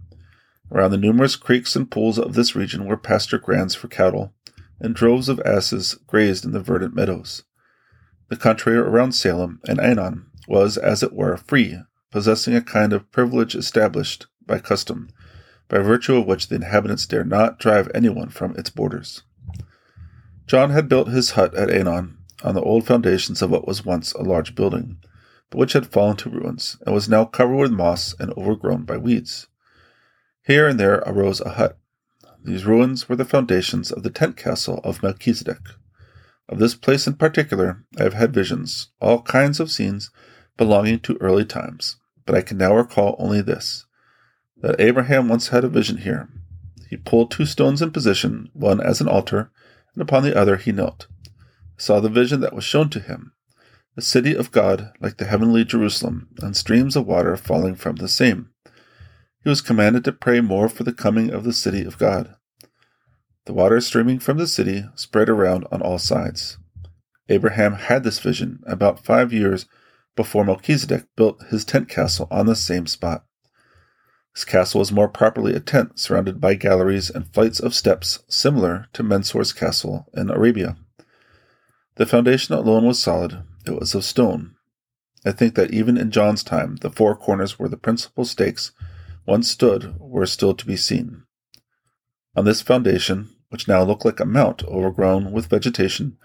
Around 0.71 0.91
the 0.91 0.99
numerous 0.99 1.37
creeks 1.37 1.77
and 1.77 1.91
pools 1.91 2.19
of 2.19 2.35
this 2.35 2.55
region 2.55 2.85
were 2.87 2.97
pasture 2.97 3.39
grounds 3.39 3.75
for 3.75 3.89
cattle, 3.89 4.35
and 4.81 4.95
droves 4.95 5.29
of 5.29 5.41
asses 5.45 5.99
grazed 6.07 6.45
in 6.45 6.53
the 6.53 6.61
verdant 6.61 6.95
meadows. 6.95 7.43
The 8.29 8.37
country 8.37 8.77
around 8.77 9.13
Salem 9.13 9.61
and 9.67 9.79
Ainon 9.79 10.27
was, 10.47 10.77
as 10.77 11.03
it 11.03 11.13
were, 11.13 11.37
free, 11.37 11.79
possessing 12.11 12.55
a 12.55 12.63
kind 12.63 12.93
of 12.93 13.11
privilege 13.13 13.55
established 13.55 14.27
by 14.47 14.59
custom 14.59 15.11
by 15.69 15.79
virtue 15.79 16.17
of 16.17 16.27
which 16.27 16.49
the 16.49 16.57
inhabitants 16.57 17.07
dare 17.07 17.25
not 17.25 17.59
drive 17.59 17.91
anyone 17.95 18.31
from 18.31 18.57
its 18.57 18.71
borders. 18.71 19.23
John 20.49 20.71
had 20.71 20.89
built 20.89 21.09
his 21.09 21.33
hut 21.33 21.55
at 21.55 21.69
Ainon 21.69 22.17
on 22.43 22.55
the 22.55 22.63
old 22.63 22.87
foundations 22.87 23.43
of 23.43 23.51
what 23.51 23.69
was 23.69 23.85
once 23.85 24.15
a 24.15 24.23
large 24.23 24.55
building, 24.55 24.97
but 25.51 25.59
which 25.59 25.75
had 25.75 25.87
fallen 25.87 26.17
to 26.17 26.31
ruins 26.31 26.79
and 26.87 26.95
was 26.95 27.07
now 27.07 27.27
covered 27.27 27.57
with 27.57 27.71
moss 27.71 28.15
and 28.19 28.33
overgrown 28.33 28.85
by 28.85 28.97
weeds. 28.97 29.47
Here 30.43 30.67
and 30.67 30.81
there 30.81 31.03
arose 31.05 31.43
a 31.43 31.51
hut. 31.51 31.79
These 32.43 32.65
ruins 32.65 33.11
were 33.11 33.17
the 33.17 33.27
foundations 33.27 33.93
of 33.93 34.03
the 34.03 34.11
tent 34.11 34.39
castle 34.39 34.81
of 34.85 35.03
Melchizedek. 35.03 35.61
Of 36.49 36.59
this 36.59 36.75
place 36.75 37.07
in 37.07 37.17
particular, 37.17 37.85
I 37.99 38.05
have 38.05 38.15
had 38.15 38.33
visions, 38.33 38.89
all 39.03 39.21
kinds 39.21 39.61
of 39.61 39.71
scenes 39.71 40.11
belonging 40.57 41.01
to 41.01 41.19
early 41.21 41.45
times, 41.45 41.97
but 42.25 42.35
I 42.35 42.41
can 42.41 42.57
now 42.57 42.75
recall 42.75 43.17
only 43.19 43.43
this 43.43 43.85
that 44.63 44.81
Abraham 44.81 45.29
once 45.29 45.49
had 45.49 45.63
a 45.63 45.69
vision 45.69 45.99
here. 45.99 46.31
He 46.89 46.97
pulled 46.97 47.31
two 47.31 47.45
stones 47.45 47.83
in 47.83 47.91
position, 47.91 48.49
one 48.55 48.81
as 48.81 49.03
an 49.03 49.09
altar, 49.09 49.51
and 49.99 50.09
upon 50.09 50.23
the 50.23 50.39
other 50.39 50.57
he 50.59 50.71
knelt. 50.71 51.09
saw 51.77 51.99
the 51.99 52.09
vision 52.09 52.41
that 52.41 52.55
was 52.55 52.63
shown 52.63 52.89
to 52.89 53.01
him 53.01 53.33
a 53.97 54.01
city 54.01 54.33
of 54.33 54.53
God 54.53 54.93
like 55.01 55.17
the 55.17 55.25
heavenly 55.25 55.65
Jerusalem, 55.65 56.29
and 56.41 56.57
streams 56.57 56.95
of 56.95 57.05
water 57.05 57.37
falling 57.37 57.75
from 57.75 57.97
the 57.97 58.07
same. 58.07 58.51
He 59.43 59.49
was 59.49 59.61
commanded 59.61 60.05
to 60.05 60.13
pray 60.13 60.41
more 60.41 60.69
for 60.69 60.85
the 60.85 60.93
coming 60.93 61.31
of 61.31 61.43
the 61.43 61.53
city 61.53 61.85
of 61.85 61.99
God. 61.99 62.37
The 63.47 63.53
water 63.53 63.81
streaming 63.81 64.21
from 64.21 64.39
the 64.39 64.47
city 64.47 64.85
spread 64.95 65.29
around 65.29 65.67
on 65.73 65.83
all 65.83 65.99
sides. 65.99 66.59
Abraham 67.29 67.73
had 67.73 68.05
this 68.05 68.21
vision 68.21 68.61
about 68.69 69.05
five 69.05 69.33
years 69.33 69.67
before 70.15 70.45
Melchizedek 70.45 71.07
built 71.17 71.43
his 71.51 71.65
tent 71.65 71.89
castle 71.89 72.29
on 72.31 72.47
the 72.47 72.55
same 72.55 72.87
spot. 72.87 73.25
This 74.39 74.45
castle 74.45 74.79
was 74.79 74.93
more 74.93 75.09
properly 75.09 75.53
a 75.53 75.59
tent 75.59 75.99
surrounded 75.99 76.41
by 76.41 76.55
galleries 76.55 77.11
and 77.11 77.27
flights 77.27 77.59
of 77.59 77.75
steps 77.75 78.21
similar 78.29 78.87
to 78.93 79.03
Mensor's 79.03 79.53
castle 79.53 80.07
in 80.15 80.31
Arabia. 80.31 80.77
The 81.97 82.07
foundation 82.07 82.55
alone 82.55 82.87
was 82.87 83.01
solid, 83.01 83.43
it 83.67 83.73
was 83.73 83.97
of 83.97 84.05
stone. 84.05 84.55
I 85.27 85.33
think 85.33 85.57
that 85.57 85.73
even 85.73 85.99
in 85.99 86.13
John's 86.13 86.45
time, 86.45 86.77
the 86.77 86.89
four 86.89 87.17
corners 87.17 87.59
where 87.59 87.69
the 87.69 87.77
principal 87.77 88.25
stakes 88.25 88.71
once 89.27 89.51
stood 89.51 89.99
were 89.99 90.25
still 90.25 90.55
to 90.55 90.67
be 90.67 90.77
seen. 90.77 91.25
On 92.37 92.45
this 92.45 92.63
foundation, 92.63 93.31
which 93.49 93.67
now 93.67 93.83
looked 93.83 94.05
like 94.05 94.21
a 94.21 94.25
mount 94.25 94.63
overgrown 94.67 95.33
with 95.33 95.49
vegetation, 95.49 96.17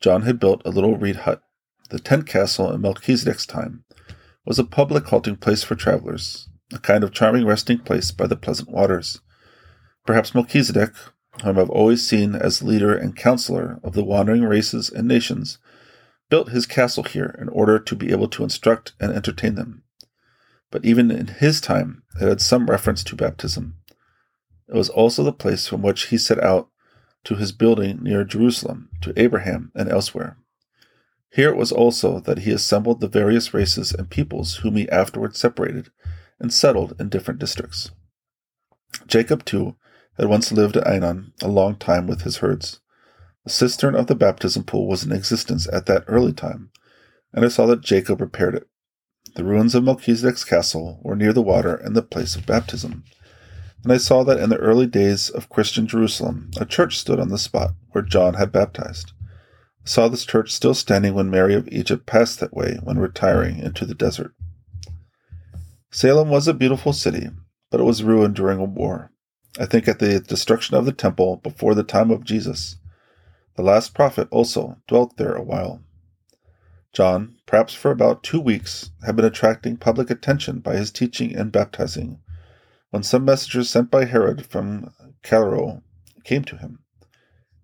John 0.00 0.22
had 0.22 0.38
built 0.38 0.62
a 0.64 0.70
little 0.70 0.96
reed 0.96 1.16
hut. 1.16 1.42
The 1.90 1.98
tent 1.98 2.28
castle 2.28 2.70
in 2.70 2.80
Melchizedek's 2.80 3.44
time 3.44 3.82
was 4.44 4.60
a 4.60 4.64
public 4.64 5.06
halting 5.06 5.38
place 5.38 5.64
for 5.64 5.74
travelers, 5.74 6.48
a 6.72 6.78
kind 6.78 7.04
of 7.04 7.12
charming 7.12 7.46
resting 7.46 7.78
place 7.78 8.10
by 8.10 8.26
the 8.26 8.36
pleasant 8.36 8.70
waters. 8.70 9.20
Perhaps 10.04 10.34
Melchizedek, 10.34 10.92
whom 11.42 11.58
I've 11.58 11.70
always 11.70 12.06
seen 12.06 12.34
as 12.34 12.62
leader 12.62 12.96
and 12.96 13.16
counselor 13.16 13.80
of 13.82 13.94
the 13.94 14.04
wandering 14.04 14.44
races 14.44 14.90
and 14.90 15.06
nations, 15.06 15.58
built 16.28 16.50
his 16.50 16.66
castle 16.66 17.04
here 17.04 17.36
in 17.40 17.48
order 17.48 17.78
to 17.78 17.96
be 17.96 18.10
able 18.10 18.28
to 18.28 18.42
instruct 18.42 18.94
and 19.00 19.12
entertain 19.12 19.54
them. 19.54 19.84
But 20.70 20.84
even 20.84 21.10
in 21.10 21.28
his 21.28 21.60
time, 21.60 22.02
it 22.20 22.26
had 22.26 22.40
some 22.40 22.66
reference 22.66 23.04
to 23.04 23.16
baptism. 23.16 23.76
It 24.68 24.74
was 24.74 24.88
also 24.88 25.22
the 25.22 25.32
place 25.32 25.68
from 25.68 25.82
which 25.82 26.06
he 26.06 26.18
set 26.18 26.42
out 26.42 26.68
to 27.24 27.36
his 27.36 27.52
building 27.52 28.02
near 28.02 28.24
Jerusalem, 28.24 28.88
to 29.02 29.12
Abraham, 29.16 29.70
and 29.74 29.88
elsewhere. 29.88 30.36
Here 31.30 31.50
it 31.50 31.56
was 31.56 31.72
also 31.72 32.20
that 32.20 32.40
he 32.40 32.50
assembled 32.50 33.00
the 33.00 33.08
various 33.08 33.52
races 33.52 33.92
and 33.92 34.08
peoples 34.08 34.56
whom 34.56 34.76
he 34.76 34.88
afterward 34.88 35.36
separated 35.36 35.90
and 36.38 36.52
settled 36.52 36.94
in 36.98 37.08
different 37.08 37.40
districts. 37.40 37.90
Jacob, 39.06 39.44
too, 39.44 39.76
had 40.16 40.28
once 40.28 40.52
lived 40.52 40.76
at 40.76 40.86
Ainon 40.86 41.32
a 41.42 41.48
long 41.48 41.76
time 41.76 42.06
with 42.06 42.22
his 42.22 42.38
herds. 42.38 42.80
The 43.44 43.50
cistern 43.50 43.94
of 43.94 44.06
the 44.06 44.14
baptism 44.14 44.64
pool 44.64 44.88
was 44.88 45.04
in 45.04 45.12
existence 45.12 45.68
at 45.72 45.86
that 45.86 46.04
early 46.08 46.32
time, 46.32 46.70
and 47.32 47.44
I 47.44 47.48
saw 47.48 47.66
that 47.66 47.80
Jacob 47.82 48.20
repaired 48.20 48.54
it. 48.54 48.66
The 49.34 49.44
ruins 49.44 49.74
of 49.74 49.84
Melchizedek's 49.84 50.44
castle 50.44 51.00
were 51.02 51.16
near 51.16 51.32
the 51.32 51.42
water 51.42 51.74
and 51.74 51.94
the 51.94 52.02
place 52.02 52.36
of 52.36 52.46
baptism, 52.46 53.04
and 53.84 53.92
I 53.92 53.98
saw 53.98 54.24
that 54.24 54.40
in 54.40 54.50
the 54.50 54.56
early 54.56 54.86
days 54.86 55.28
of 55.30 55.48
Christian 55.48 55.86
Jerusalem 55.86 56.50
a 56.58 56.64
church 56.64 56.98
stood 56.98 57.20
on 57.20 57.28
the 57.28 57.38
spot 57.38 57.74
where 57.90 58.02
John 58.02 58.34
had 58.34 58.50
baptized. 58.50 59.12
I 59.84 59.88
saw 59.88 60.08
this 60.08 60.24
church 60.24 60.52
still 60.52 60.74
standing 60.74 61.14
when 61.14 61.30
Mary 61.30 61.54
of 61.54 61.68
Egypt 61.68 62.06
passed 62.06 62.40
that 62.40 62.54
way 62.54 62.80
when 62.82 62.98
retiring 62.98 63.58
into 63.58 63.84
the 63.84 63.94
desert. 63.94 64.34
Salem 65.96 66.28
was 66.28 66.46
a 66.46 66.52
beautiful 66.52 66.92
city, 66.92 67.30
but 67.70 67.80
it 67.80 67.84
was 67.84 68.02
ruined 68.02 68.34
during 68.34 68.58
a 68.58 68.64
war. 68.64 69.10
I 69.58 69.64
think 69.64 69.88
at 69.88 69.98
the 69.98 70.20
destruction 70.20 70.76
of 70.76 70.84
the 70.84 70.92
temple 70.92 71.36
before 71.36 71.74
the 71.74 71.82
time 71.82 72.10
of 72.10 72.22
Jesus. 72.22 72.76
The 73.54 73.62
last 73.62 73.94
prophet 73.94 74.28
also 74.30 74.76
dwelt 74.86 75.16
there 75.16 75.34
a 75.34 75.42
while. 75.42 75.80
John, 76.92 77.36
perhaps 77.46 77.72
for 77.72 77.90
about 77.90 78.22
two 78.22 78.38
weeks, 78.38 78.90
had 79.06 79.16
been 79.16 79.24
attracting 79.24 79.78
public 79.78 80.10
attention 80.10 80.58
by 80.58 80.76
his 80.76 80.90
teaching 80.90 81.34
and 81.34 81.50
baptizing, 81.50 82.18
when 82.90 83.02
some 83.02 83.24
messengers 83.24 83.70
sent 83.70 83.90
by 83.90 84.04
Herod 84.04 84.44
from 84.44 84.92
Chalaron 85.24 85.80
came 86.24 86.44
to 86.44 86.58
him. 86.58 86.80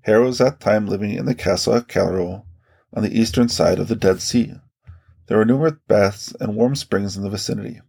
Herod 0.05 0.25
was 0.25 0.40
at 0.40 0.59
that 0.59 0.61
time 0.61 0.87
living 0.87 1.11
in 1.11 1.27
the 1.27 1.35
castle 1.35 1.75
at 1.75 1.87
Chalaron 1.87 2.45
on 2.95 3.03
the 3.03 3.14
eastern 3.14 3.51
side 3.51 3.79
of 3.79 3.88
the 3.88 3.95
Dead 3.95 4.23
Sea. 4.23 4.55
There 5.27 5.37
were 5.37 5.45
numerous 5.45 5.75
baths 5.87 6.35
and 6.40 6.57
warm 6.57 6.77
springs 6.77 7.14
in 7.14 7.25
the 7.25 7.29
vicinity. 7.29 7.83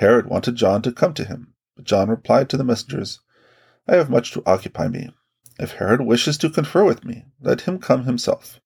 Herod 0.00 0.28
wanted 0.28 0.56
John 0.56 0.80
to 0.80 0.92
come 0.92 1.12
to 1.12 1.26
him, 1.26 1.52
but 1.76 1.84
John 1.84 2.08
replied 2.08 2.48
to 2.48 2.56
the 2.56 2.64
messengers, 2.64 3.20
I 3.86 3.96
have 3.96 4.08
much 4.08 4.32
to 4.32 4.42
occupy 4.46 4.88
me. 4.88 5.10
If 5.58 5.72
Herod 5.72 6.00
wishes 6.00 6.38
to 6.38 6.48
confer 6.48 6.84
with 6.84 7.04
me, 7.04 7.26
let 7.38 7.60
him 7.62 7.78
come 7.78 8.04
himself. 8.04 8.60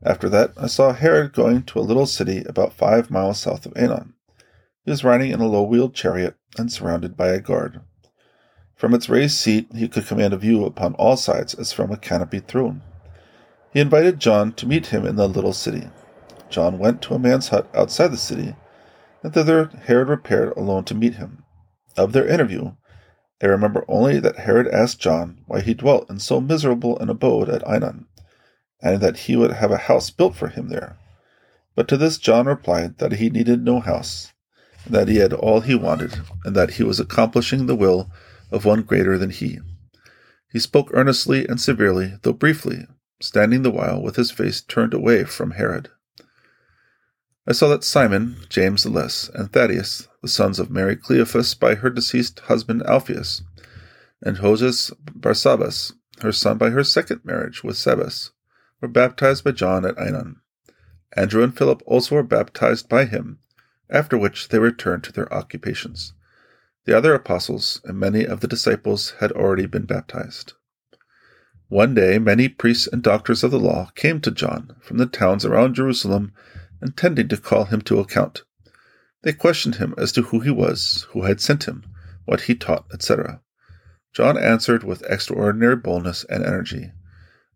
After 0.00 0.28
that, 0.28 0.52
I 0.56 0.68
saw 0.68 0.92
Herod 0.92 1.32
going 1.32 1.64
to 1.64 1.80
a 1.80 1.82
little 1.82 2.06
city 2.06 2.44
about 2.44 2.72
five 2.72 3.10
miles 3.10 3.40
south 3.40 3.66
of 3.66 3.72
Aenon. 3.74 4.12
He 4.84 4.92
was 4.92 5.02
riding 5.02 5.32
in 5.32 5.40
a 5.40 5.48
low 5.48 5.64
wheeled 5.64 5.92
chariot 5.92 6.36
and 6.56 6.70
surrounded 6.70 7.16
by 7.16 7.30
a 7.30 7.40
guard. 7.40 7.80
From 8.76 8.94
its 8.94 9.08
raised 9.08 9.36
seat, 9.36 9.66
he 9.74 9.88
could 9.88 10.06
command 10.06 10.34
a 10.34 10.36
view 10.36 10.64
upon 10.64 10.94
all 10.94 11.16
sides 11.16 11.54
as 11.54 11.72
from 11.72 11.90
a 11.90 11.96
canopied 11.96 12.46
throne. 12.46 12.82
He 13.72 13.80
invited 13.80 14.20
John 14.20 14.52
to 14.52 14.68
meet 14.68 14.86
him 14.86 15.04
in 15.04 15.16
the 15.16 15.26
little 15.26 15.52
city. 15.52 15.90
John 16.48 16.78
went 16.78 17.02
to 17.02 17.14
a 17.14 17.18
man's 17.18 17.48
hut 17.48 17.68
outside 17.74 18.12
the 18.12 18.16
city, 18.16 18.54
and 19.24 19.32
thither 19.32 19.70
Herod 19.86 20.08
repaired 20.08 20.52
alone 20.56 20.84
to 20.84 20.94
meet 20.94 21.14
him. 21.14 21.44
Of 21.96 22.12
their 22.12 22.28
interview, 22.28 22.72
I 23.42 23.46
remember 23.46 23.84
only 23.88 24.20
that 24.20 24.40
Herod 24.40 24.68
asked 24.68 25.00
John 25.00 25.38
why 25.46 25.62
he 25.62 25.72
dwelt 25.72 26.10
in 26.10 26.18
so 26.18 26.40
miserable 26.40 26.98
an 26.98 27.08
abode 27.08 27.48
at 27.48 27.66
Aenon, 27.66 28.04
and 28.82 29.00
that 29.00 29.20
he 29.20 29.34
would 29.34 29.52
have 29.52 29.70
a 29.70 29.78
house 29.88 30.10
built 30.10 30.36
for 30.36 30.48
him 30.48 30.68
there. 30.68 30.98
But 31.74 31.88
to 31.88 31.96
this 31.96 32.18
John 32.18 32.46
replied 32.46 32.98
that 32.98 33.12
he 33.12 33.30
needed 33.30 33.64
no 33.64 33.80
house, 33.80 34.32
that 34.88 35.08
he 35.08 35.16
had 35.16 35.32
all 35.32 35.60
he 35.60 35.74
wanted, 35.74 36.20
and 36.44 36.54
that 36.54 36.72
he 36.72 36.82
was 36.82 37.00
accomplishing 37.00 37.66
the 37.66 37.74
will 37.74 38.10
of 38.52 38.66
one 38.66 38.82
greater 38.82 39.16
than 39.16 39.30
he. 39.30 39.58
He 40.52 40.58
spoke 40.58 40.90
earnestly 40.92 41.48
and 41.48 41.60
severely, 41.60 42.18
though 42.22 42.34
briefly, 42.34 42.86
standing 43.20 43.62
the 43.62 43.70
while 43.70 44.02
with 44.02 44.16
his 44.16 44.30
face 44.30 44.60
turned 44.60 44.92
away 44.92 45.24
from 45.24 45.52
Herod. 45.52 45.88
I 47.46 47.52
saw 47.52 47.68
that 47.68 47.84
Simon, 47.84 48.36
James 48.48 48.84
the 48.84 48.90
Less, 48.90 49.28
and 49.34 49.52
Thaddeus, 49.52 50.08
the 50.22 50.28
sons 50.28 50.58
of 50.58 50.70
Mary 50.70 50.96
Cleophas 50.96 51.54
by 51.54 51.74
her 51.74 51.90
deceased 51.90 52.40
husband 52.40 52.82
Alphaeus, 52.84 53.42
and 54.22 54.38
Joses 54.38 54.90
Barsabas, 55.04 55.92
her 56.22 56.32
son 56.32 56.56
by 56.56 56.70
her 56.70 56.82
second 56.82 57.20
marriage 57.22 57.62
with 57.62 57.76
Sebas, 57.76 58.30
were 58.80 58.88
baptized 58.88 59.44
by 59.44 59.50
John 59.50 59.84
at 59.84 59.96
Aenon. 59.96 60.36
Andrew 61.12 61.42
and 61.42 61.54
Philip 61.56 61.82
also 61.84 62.14
were 62.14 62.22
baptized 62.22 62.88
by 62.88 63.04
him, 63.04 63.40
after 63.90 64.16
which 64.16 64.48
they 64.48 64.58
returned 64.58 65.04
to 65.04 65.12
their 65.12 65.32
occupations. 65.32 66.14
The 66.86 66.96
other 66.96 67.14
apostles 67.14 67.82
and 67.84 68.00
many 68.00 68.24
of 68.24 68.40
the 68.40 68.48
disciples 68.48 69.14
had 69.20 69.32
already 69.32 69.66
been 69.66 69.84
baptized. 69.84 70.54
One 71.68 71.94
day, 71.94 72.18
many 72.18 72.48
priests 72.48 72.86
and 72.86 73.02
doctors 73.02 73.44
of 73.44 73.50
the 73.50 73.58
law 73.58 73.90
came 73.94 74.20
to 74.22 74.30
John 74.30 74.76
from 74.80 74.96
the 74.96 75.06
towns 75.06 75.44
around 75.44 75.74
Jerusalem, 75.74 76.32
intending 76.84 77.28
to 77.28 77.36
call 77.36 77.64
him 77.64 77.80
to 77.80 77.98
account. 77.98 78.42
They 79.22 79.32
questioned 79.32 79.76
him 79.76 79.94
as 79.96 80.12
to 80.12 80.22
who 80.22 80.40
he 80.40 80.50
was, 80.50 81.06
who 81.10 81.22
had 81.22 81.40
sent 81.40 81.64
him, 81.64 81.84
what 82.26 82.42
he 82.42 82.54
taught, 82.54 82.84
etc. 82.92 83.40
John 84.12 84.36
answered 84.36 84.84
with 84.84 85.02
extraordinary 85.08 85.76
boldness 85.76 86.24
and 86.24 86.44
energy, 86.44 86.92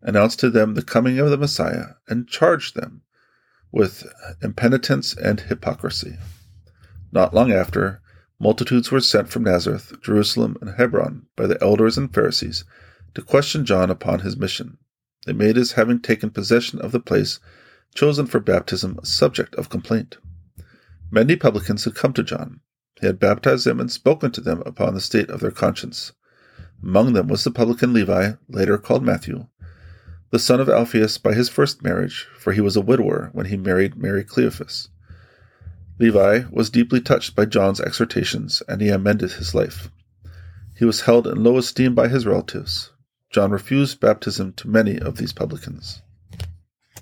announced 0.01 0.39
to 0.39 0.49
them 0.49 0.73
the 0.73 0.81
coming 0.81 1.19
of 1.19 1.29
the 1.29 1.37
Messiah, 1.37 1.93
and 2.07 2.27
charged 2.27 2.75
them 2.75 3.03
with 3.71 4.11
impenitence 4.41 5.13
and 5.15 5.39
hypocrisy. 5.41 6.17
Not 7.11 7.33
long 7.33 7.51
after, 7.51 8.01
multitudes 8.39 8.91
were 8.91 8.99
sent 8.99 9.29
from 9.29 9.43
Nazareth, 9.43 9.93
Jerusalem, 10.01 10.57
and 10.61 10.75
Hebron 10.75 11.27
by 11.35 11.45
the 11.45 11.61
elders 11.61 11.97
and 11.97 12.13
Pharisees 12.13 12.65
to 13.13 13.21
question 13.21 13.65
John 13.65 13.89
upon 13.89 14.19
his 14.19 14.37
mission. 14.37 14.77
They 15.25 15.33
made 15.33 15.55
his 15.55 15.73
having 15.73 15.99
taken 15.99 16.29
possession 16.29 16.79
of 16.79 16.91
the 16.91 16.99
place 16.99 17.39
chosen 17.95 18.25
for 18.25 18.39
baptism 18.39 18.99
a 19.01 19.05
subject 19.05 19.55
of 19.55 19.69
complaint. 19.69 20.17
Many 21.11 21.35
publicans 21.35 21.85
had 21.85 21.95
come 21.95 22.13
to 22.13 22.23
John. 22.23 22.61
He 22.99 23.07
had 23.07 23.19
baptized 23.19 23.65
them 23.65 23.79
and 23.79 23.91
spoken 23.91 24.31
to 24.31 24.41
them 24.41 24.61
upon 24.65 24.93
the 24.93 25.01
state 25.01 25.29
of 25.29 25.39
their 25.39 25.51
conscience. 25.51 26.13
Among 26.83 27.13
them 27.13 27.27
was 27.27 27.43
the 27.43 27.51
publican 27.51 27.93
Levi, 27.93 28.33
later 28.47 28.77
called 28.77 29.03
Matthew, 29.03 29.47
the 30.31 30.39
son 30.39 30.59
of 30.59 30.69
Alphaeus 30.69 31.17
by 31.17 31.33
his 31.33 31.49
first 31.49 31.83
marriage, 31.83 32.27
for 32.37 32.53
he 32.53 32.61
was 32.61 32.75
a 32.75 32.81
widower 32.81 33.29
when 33.33 33.47
he 33.47 33.57
married 33.57 33.95
Mary 33.95 34.23
Cleophas. 34.23 34.89
Levi 35.97 36.43
was 36.51 36.69
deeply 36.69 37.01
touched 37.01 37.35
by 37.35 37.45
John's 37.45 37.81
exhortations, 37.81 38.61
and 38.67 38.79
he 38.79 38.89
amended 38.89 39.33
his 39.33 39.55
life. 39.55 39.89
He 40.77 40.85
was 40.85 41.01
held 41.01 41.27
in 41.27 41.43
low 41.43 41.57
esteem 41.57 41.95
by 41.95 42.07
his 42.07 42.25
relatives. 42.25 42.91
John 43.31 43.51
refused 43.51 43.99
baptism 43.99 44.53
to 44.53 44.69
many 44.69 44.97
of 44.97 45.17
these 45.17 45.33
publicans. 45.33 46.01